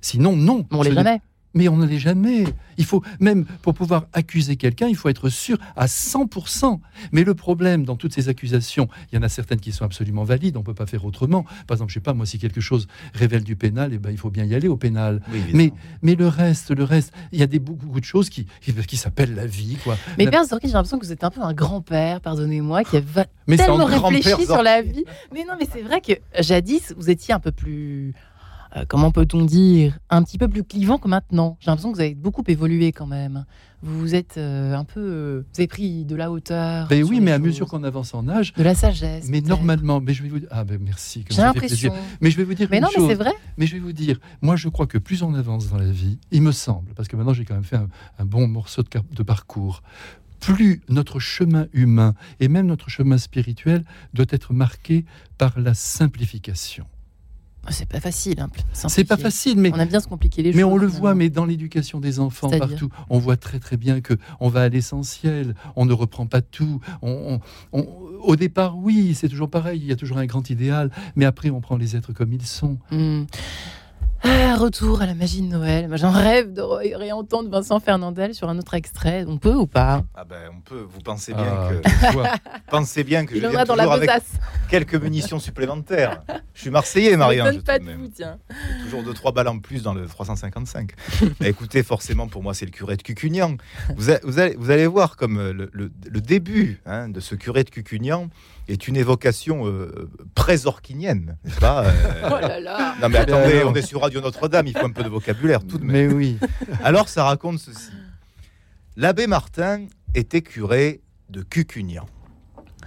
[0.00, 0.66] Sinon, non.
[0.70, 1.20] On l'est n'est- jamais.
[1.54, 2.44] Mais on ne l'est jamais.
[2.78, 6.80] Il faut même pour pouvoir accuser quelqu'un, il faut être sûr à 100%.
[7.12, 10.24] Mais le problème dans toutes ces accusations, il y en a certaines qui sont absolument
[10.24, 10.56] valides.
[10.56, 11.42] On peut pas faire autrement.
[11.66, 14.18] Par exemple, je sais pas moi si quelque chose révèle du pénal, eh ben il
[14.18, 15.20] faut bien y aller au pénal.
[15.32, 15.42] Oui.
[15.52, 15.72] Mais,
[16.02, 18.96] mais le reste, le reste, il y a des beaucoup de choses qui, qui, qui
[18.96, 19.96] s'appellent la vie, quoi.
[20.18, 22.96] Mais La- Père Zorkin, j'ai l'impression que vous êtes un peu un grand-père, pardonnez-moi, qui
[22.96, 23.02] a
[23.56, 25.04] tellement réfléchi sur la vie.
[25.32, 28.14] Mais non, mais c'est vrai que jadis, vous étiez un peu plus.
[28.76, 31.56] Euh, comment peut-on dire Un petit peu plus clivant que maintenant?
[31.60, 33.44] J'ai l'impression que vous avez beaucoup évolué quand même.
[33.82, 35.00] Vous êtes euh, un peu.
[35.00, 36.86] euh, vous avez pris de la hauteur.
[36.88, 39.26] Ben oui, mais à choses, mesure qu'on avance en âge, De la sagesse.
[39.28, 41.92] mais normalement, mais je vais vous ah ben merci, J'ai l'impression.
[42.20, 43.08] Mais je vais vous dire Mais une non, mais chose.
[43.08, 43.32] c'est vrai.
[43.58, 46.18] Mais je vais vous dire, moi je crois que plus on avance dans la vie,
[46.30, 49.22] il me semble, parce que maintenant j'ai quand même fait un, un bon morceau de
[49.24, 49.82] parcours,
[50.40, 55.04] plus notre chemin humain et même notre chemin spirituel doit être marqué
[55.38, 56.86] par la simplification.
[57.70, 58.40] C'est pas facile.
[58.40, 60.56] Hein, C'est pas facile, mais On aime bien se compliquer les choses.
[60.56, 64.00] mais on le voit, mais dans l'éducation des enfants partout, on voit très très bien
[64.00, 65.54] que on va à l'essentiel.
[65.76, 66.80] On ne reprend pas tout.
[67.02, 67.38] On-
[67.72, 67.86] on- on-
[68.22, 69.80] au départ, oui, c'est toujours pareil.
[69.80, 72.46] Il y a toujours un grand idéal, mais après, on prend les êtres comme ils
[72.46, 72.78] sont.
[72.90, 73.24] Hmm.
[74.24, 75.88] Ah, retour à la magie de Noël.
[75.94, 79.24] J'en rêve de ré- réentendre Vincent Fernandel sur un autre extrait.
[79.26, 80.04] On peut ou pas?
[80.14, 80.86] Ah ben on peut.
[80.88, 83.90] Vous pensez bien Ah, que pensez bien que Il je en viens a dans la
[83.90, 84.08] avec
[84.68, 86.22] quelques munitions supplémentaires.
[86.54, 87.52] Je suis Marseillais, Marianne.
[87.54, 88.38] je pas de vous, tiens.
[88.84, 90.92] Toujours deux trois balles en plus dans le 355.
[91.40, 93.56] Bah, écoutez, forcément pour moi c'est le curé de Cucugnan.
[93.96, 97.18] Vous, a- vous allez, vous allez voir comme euh, le, le- le début hein, de
[97.18, 98.28] ce curé de Cucugnan
[98.68, 102.94] est une évocation euh, pré-zorquinienne, n'est-ce pas euh, Oh là là.
[103.00, 105.78] Non mais attendez, on est sur Radio Notre-Dame, il faut un peu de vocabulaire tout
[105.78, 106.08] de même.
[106.08, 106.38] Mais oui.
[106.82, 107.90] Alors ça raconte ceci.
[108.96, 111.00] L'abbé Martin était curé
[111.30, 112.06] de Cucugnan.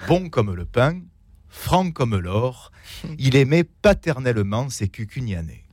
[0.08, 1.02] Bon comme le pain,
[1.50, 2.72] franc comme l'or,
[3.18, 5.64] il aimait paternellement ses Cucugnanais.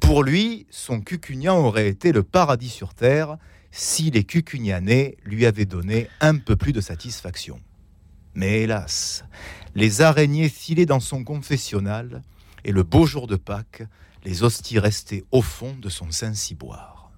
[0.00, 3.38] Pour lui, son Cucugnan aurait été le paradis sur terre
[3.70, 7.60] si les Cucugnanais lui avaient donné un peu plus de satisfaction.
[8.36, 9.24] Mais hélas,
[9.74, 12.22] les araignées filaient dans son confessionnal
[12.64, 13.82] et le beau jour de Pâques,
[14.26, 17.10] les hosties restaient au fond de son Saint-Ciboire.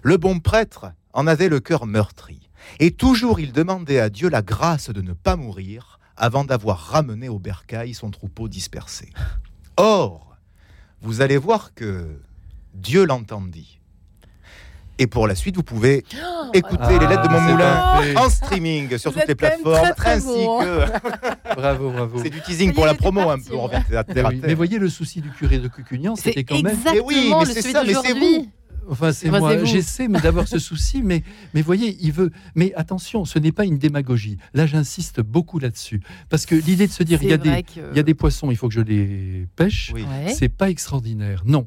[0.00, 4.40] Le bon prêtre en avait le cœur meurtri, et toujours il demandait à Dieu la
[4.40, 9.10] grâce de ne pas mourir avant d'avoir ramené au bercail son troupeau dispersé.
[9.76, 10.38] Or,
[11.02, 12.18] vous allez voir que
[12.72, 13.80] Dieu l'entendit.
[15.02, 16.04] Et pour la suite, vous pouvez
[16.54, 18.16] écouter Ah, les lettres de mon moulin parfait.
[18.16, 22.20] en streaming sur Vous toutes les plateformes, très, très ainsi bon, que Bravo, bravo.
[22.22, 23.54] c'est du teasing pour la promo un peu.
[23.54, 23.70] On moi.
[23.80, 26.66] revient à Mais, oui, mais voyez le souci du curé de Cucugnan, c'était quand même.
[26.68, 28.48] exactement Mais oui, mais c'est ça, mais c'est d'aujourd'hui.
[28.88, 29.66] Enfin, c'est Moi, vous.
[29.66, 31.22] J'essaie mais d'avoir ce souci, mais
[31.54, 32.30] mais voyez, il veut.
[32.54, 34.38] Mais attention, ce n'est pas une démagogie.
[34.54, 37.56] Là, j'insiste beaucoup là-dessus parce que l'idée de se dire il y a C'est vrai
[37.56, 39.90] des que- il y a des poissons, il faut que je les pêche.
[39.94, 40.02] Oui.
[40.02, 40.32] Ouais.
[40.32, 41.42] C'est pas extraordinaire.
[41.44, 41.66] Non,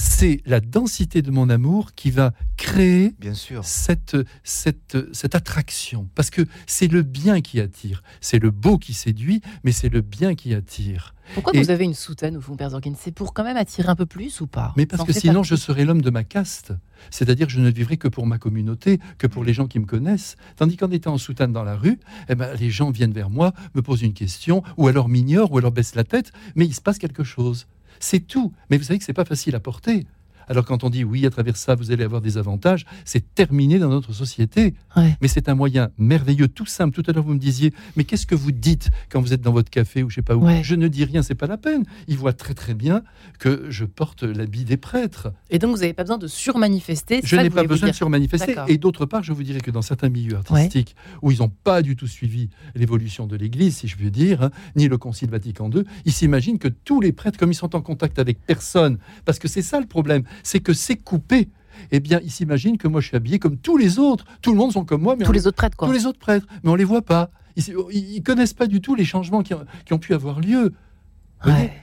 [0.00, 3.64] c'est la densité de mon amour qui va créer Bien sûr.
[3.66, 6.08] cette, cette, cette attraction.
[6.14, 8.02] Parce que c'est le bien qui attire.
[8.22, 11.14] C'est le beau qui séduit, mais c'est le bien qui attire.
[11.34, 12.94] Pourquoi Et- vous avez une soutane au fond, Père Zorkin?
[12.98, 14.72] C'est pour quand même attirer un peu plus ou pas?
[14.76, 15.50] Mais parce que sinon, partie.
[15.50, 16.72] je serais l'homme de ma caste.
[17.10, 19.86] C'est-à-dire que je ne vivrai que pour ma communauté, que pour les gens qui me
[19.86, 20.36] connaissent.
[20.56, 21.98] Tandis qu'en étant en soutane dans la rue,
[22.30, 25.58] eh ben, les gens viennent vers moi, me posent une question, ou alors m'ignorent, ou
[25.58, 27.66] alors baissent la tête, mais il se passe quelque chose.
[28.00, 28.52] C'est tout.
[28.68, 30.06] Mais vous savez que c'est pas facile à porter.
[30.50, 33.78] Alors quand on dit oui, à travers ça, vous allez avoir des avantages, c'est terminé
[33.78, 34.74] dans notre société.
[34.96, 35.16] Ouais.
[35.22, 37.00] Mais c'est un moyen merveilleux, tout simple.
[37.00, 39.52] Tout à l'heure, vous me disiez, mais qu'est-ce que vous dites quand vous êtes dans
[39.52, 40.62] votre café ou je sais pas où Ouais.
[40.64, 41.84] Je ne dis rien, c'est pas la peine.
[42.08, 43.04] Ils voient très très bien
[43.38, 45.32] que je porte l'habit des prêtres.
[45.50, 47.20] Et donc, vous n'avez pas besoin de surmanifester.
[47.22, 48.56] Je n'ai pas besoin de surmanifester.
[48.66, 51.80] Et d'autre part, je vous dirais que dans certains milieux artistiques où ils n'ont pas
[51.80, 55.70] du tout suivi l'évolution de l'Église, si je puis dire, hein, ni le Concile Vatican
[55.70, 59.38] II, ils s'imaginent que tous les prêtres, comme ils sont en contact avec personne, parce
[59.38, 61.48] que c'est ça le problème, c'est que c'est coupé.
[61.92, 64.24] Eh bien, ils s'imaginent que moi je suis habillé comme tous les autres.
[64.42, 65.88] Tout le monde sont comme moi, mais Tous on- les autres prêtres, quoi.
[65.88, 67.30] tous les autres prêtres, mais on les voit pas.
[67.56, 70.72] Ils, ils connaissent pas du tout les changements qui ont, qui ont pu avoir lieu.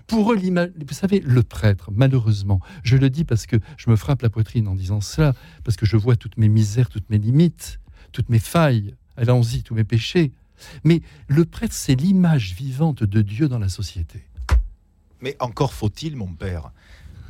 [0.05, 3.95] Pour eux, l'image, vous savez, le prêtre, malheureusement, je le dis parce que je me
[3.95, 5.33] frappe la poitrine en disant cela,
[5.63, 7.79] parce que je vois toutes mes misères, toutes mes limites,
[8.11, 10.31] toutes mes failles, allons-y, tous mes péchés.
[10.83, 14.23] Mais le prêtre, c'est l'image vivante de Dieu dans la société.
[15.21, 16.71] Mais encore faut-il, mon père,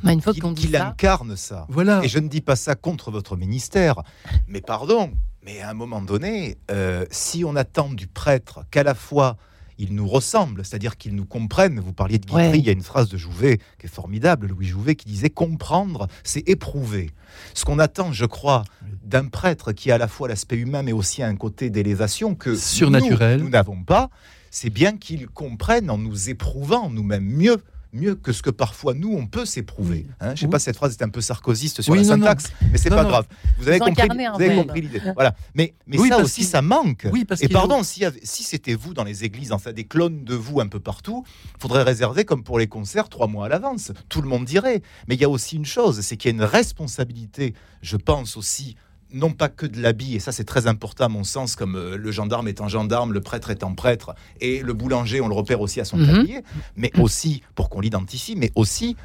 [0.02, 1.66] Bah, une fois qu'il qu'on dit qu'il ça, incarne ça.
[1.68, 2.00] Voilà.
[2.04, 4.02] Et je ne dis pas ça contre votre ministère,
[4.46, 5.10] mais pardon,
[5.44, 9.36] mais à un moment donné, euh, si on attend du prêtre qu'à la fois
[9.80, 12.58] il nous ressemble, c'est-à-dire qu'il nous comprenne, vous parliez de Guitry, Ouais.
[12.58, 16.08] il y a une phrase de Jouvet qui est formidable, Louis Jouvet, qui disait comprendre,
[16.24, 17.10] c'est éprouver.
[17.54, 18.64] Ce qu'on attend, je crois,
[19.04, 22.56] d'un prêtre qui a à la fois l'aspect humain, mais aussi un côté d'élévation que
[22.56, 23.38] Surnaturel.
[23.38, 24.10] nous, nous n'avons pas,
[24.50, 27.58] c'est bien qu'il comprenne en nous éprouvant nous-mêmes mieux.
[27.92, 30.06] Mieux que ce que parfois nous on peut s'éprouver.
[30.20, 30.50] Hein, je sais Oui.
[30.50, 32.22] pas si cette phrase est un peu sarkozyste sur Oui, la non, non.
[32.24, 33.08] syntaxe, mais c'est pas non.
[33.08, 33.26] grave.
[33.58, 35.00] Vous avez Vous compris, vous avez l'idée.
[35.14, 35.34] Voilà.
[35.54, 37.06] Mais, mais Oui, ça aussi, ça manque.
[37.10, 40.34] Oui, parce Et pardon, avait- si c'était vous dans les églises, enfin des clones de
[40.34, 41.24] vous un peu partout,
[41.58, 43.92] faudrait réserver comme pour les concerts trois mois à l'avance.
[44.10, 44.82] Tout le monde dirait.
[45.08, 48.36] Mais il y a aussi une chose, c'est qu'il y a une responsabilité, je pense
[48.36, 48.76] aussi,
[49.12, 51.96] non pas que de l'habit, et ça c'est très important à mon sens, comme euh,
[51.96, 55.80] le gendarme étant gendarme, le prêtre étant prêtre, et le boulanger, on le repère aussi
[55.80, 56.06] à son Mhm.
[56.06, 56.40] tablier,
[56.76, 58.96] mais aussi, pour qu'on l'identifie, mais aussi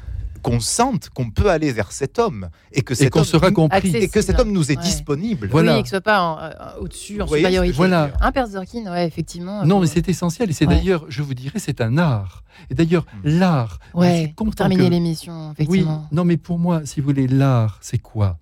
[0.42, 3.50] qu'on sente qu'on peut aller vers cet homme, et que Et cet qu'on homme, sera
[3.50, 3.96] compris.
[3.96, 4.82] Et que cet homme nous est Ouais.
[4.82, 5.48] disponible.
[5.50, 5.76] Voilà.
[5.76, 6.50] Oui, que ce soit pas en- euh,
[6.80, 7.72] au-dessus, en supériorité.
[7.74, 8.12] Voilà.
[8.20, 9.64] Un Père Zorkin, ouais, effectivement.
[9.64, 10.50] Non, mais c'est essentiel.
[10.50, 10.76] Et c'est Ouais.
[10.76, 12.42] d'ailleurs, je vous dirais, c'est un art.
[12.68, 13.38] Et d'ailleurs, Mm.
[13.38, 13.78] l'art.
[13.94, 16.06] Ouais, pour terminer que- l'émission, Oui, effectivement.
[16.12, 18.36] non, mais pour moi, si vous voulez, l'art, c'est quoi?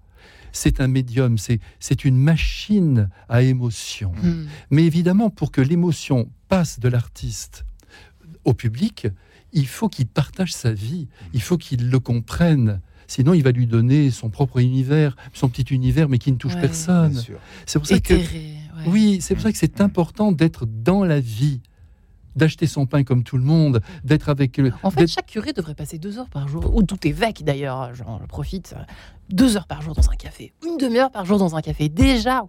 [0.52, 4.12] C'est un médium, c'est c'est une machine à émotion.
[4.22, 4.46] Hmm.
[4.70, 7.64] Mais évidemment, pour que l'émotion passe de l'artiste
[8.44, 9.08] au public,
[9.52, 12.80] il faut qu'il partage sa vie, il faut qu'il le comprenne.
[13.06, 16.54] Sinon, il va lui donner son propre univers, son petit univers, mais qui ne touche
[16.54, 16.60] Ouais.
[16.62, 17.12] personne.
[17.12, 17.38] Bien sûr.
[17.66, 18.54] C'est pour ça que, ouais.
[18.86, 21.60] oui, c'est pour ça que c'est important d'être dans la vie,
[22.36, 24.56] d'acheter son pain comme tout le monde, d'être avec.
[24.58, 27.94] le- En fait, chaque curé devrait passer deux heures par jour, ou tout évêque d'ailleurs,
[27.94, 28.74] j'en profite,
[29.30, 31.88] deux heures par jour dans un café, une demi-heure par jour dans un café.
[31.88, 32.44] Déjà,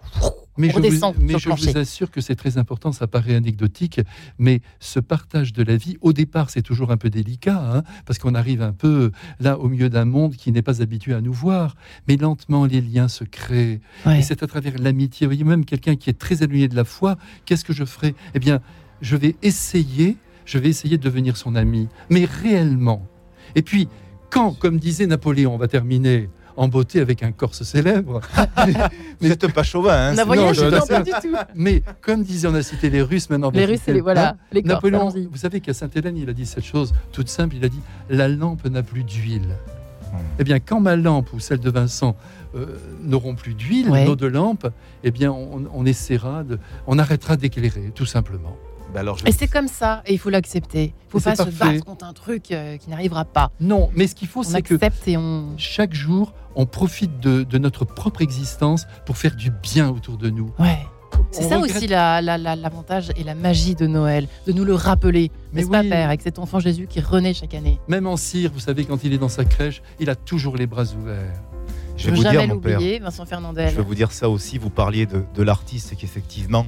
[0.58, 4.02] Mais on je, vous, mais je vous assure que c'est très important, ça paraît anecdotique,
[4.38, 8.20] mais ce partage de la vie, au départ, c'est toujours un peu délicat, hein, parce
[8.20, 11.34] qu'on arrive un peu là au milieu d'un monde qui n'est pas habitué à nous
[11.34, 11.76] voir,
[12.08, 13.80] mais lentement les liens se créent.
[14.06, 14.20] Ouais.
[14.20, 15.26] Et c'est à travers l'amitié.
[15.26, 17.16] Vous voyez, même quelqu'un qui est très éloigné de la foi,
[17.46, 18.60] qu'est-ce que je ferai Eh bien,
[19.04, 23.06] je vais essayer, je vais essayer de devenir son ami, mais réellement.
[23.54, 23.88] Et puis,
[24.32, 28.22] quand, comme disait Napoléon, on va terminer en beauté avec un Corse célèbre,
[29.22, 31.36] Vous n'êtes pas chauvin, hein, non, je- pas du tout.
[31.56, 33.52] mais comme disait, on a cité les Russes maintenant.
[33.54, 36.64] Les Russes, les, voilà, hein, les Napoléon, vous savez qu'à Sainte-Hélène, il a dit cette
[36.66, 37.56] chose toute simple.
[37.56, 37.80] Il a dit
[38.10, 39.56] La lampe n'a plus d'huile.
[40.38, 42.16] Eh bien, quand ma lampe ou celle de Vincent
[42.56, 44.06] euh, n'auront plus d'huile, Ouais.
[44.06, 44.68] nos deux lampes,
[45.04, 48.56] eh bien, on, on essaiera de, on arrêtera d'éclairer, tout simplement.
[48.94, 50.94] Ben alors, je- Et c'est comme ça, et il faut l'accepter.
[51.08, 53.52] Il faut Et pas se battre contre un truc euh, qui n'arrivera pas.
[53.60, 55.54] Non, mais ce qu'il faut, c'est que accepte et on.
[55.58, 60.30] chaque jour, on profite de, de notre propre existence pour faire du bien autour de
[60.30, 60.52] nous.
[60.60, 60.78] Ouais.
[61.32, 64.66] C'est ça regrette- aussi la- la- la- l'avantage et la magie de Noël, de nous
[64.66, 65.32] le rappeler.
[65.52, 65.90] Mais N'est-ce pas, oui.
[65.90, 67.80] Père, avec cet enfant Jésus qui renaît chaque année?
[67.88, 70.66] Même en cire, vous savez, quand il est dans sa crèche, il a toujours les
[70.68, 71.42] bras ouverts.
[71.98, 73.70] je vais vous jamais dire, mon père, l'oublier, Vincent Fernandel.
[73.70, 76.66] Je vais vous dire ça aussi, vous parliez de, de l'artiste qui effectivement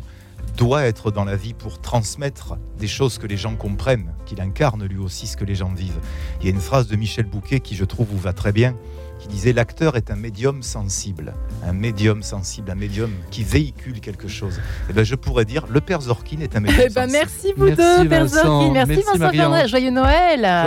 [0.58, 4.86] doit être dans la vie pour transmettre des choses que les gens comprennent, qu'il incarne
[4.86, 6.00] lui aussi ce que les gens vivent.
[6.40, 8.76] Il y a une phrase de Michel Bouquet qui je trouve vous va très bien,
[9.20, 11.34] qui disait l'acteur est un médium sensible,
[11.66, 14.60] un médium sensible, un médium qui véhicule quelque chose.
[14.90, 17.12] Et ben je pourrais dire le père Zorkin est un médium Eh ben, sensible.
[17.12, 18.28] merci vous Merci, deux, Père.
[18.28, 18.72] Zorkin.
[18.72, 19.18] Merci, Merci, Vincent.
[19.18, 19.70] Joyeux Noël.
[19.70, 19.92] Joyeux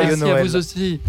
[0.09, 0.47] Merci à Noël.
[0.47, 1.01] vous aussi.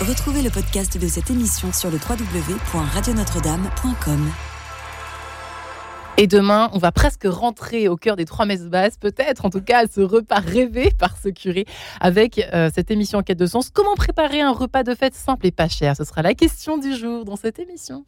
[0.00, 4.30] Retrouvez le podcast de cette émission sur le www.radionotre-dame.com.
[6.16, 9.60] Et demain, on va presque rentrer au cœur des trois messes basses, peut-être, en tout
[9.60, 11.66] cas, ce repas rêvé par ce curé,
[12.00, 13.68] avec euh, cette émission en quête de sens.
[13.68, 15.94] Comment préparer un repas de fête simple et pas cher?
[15.94, 18.06] Ce sera la question du jour dans cette émission.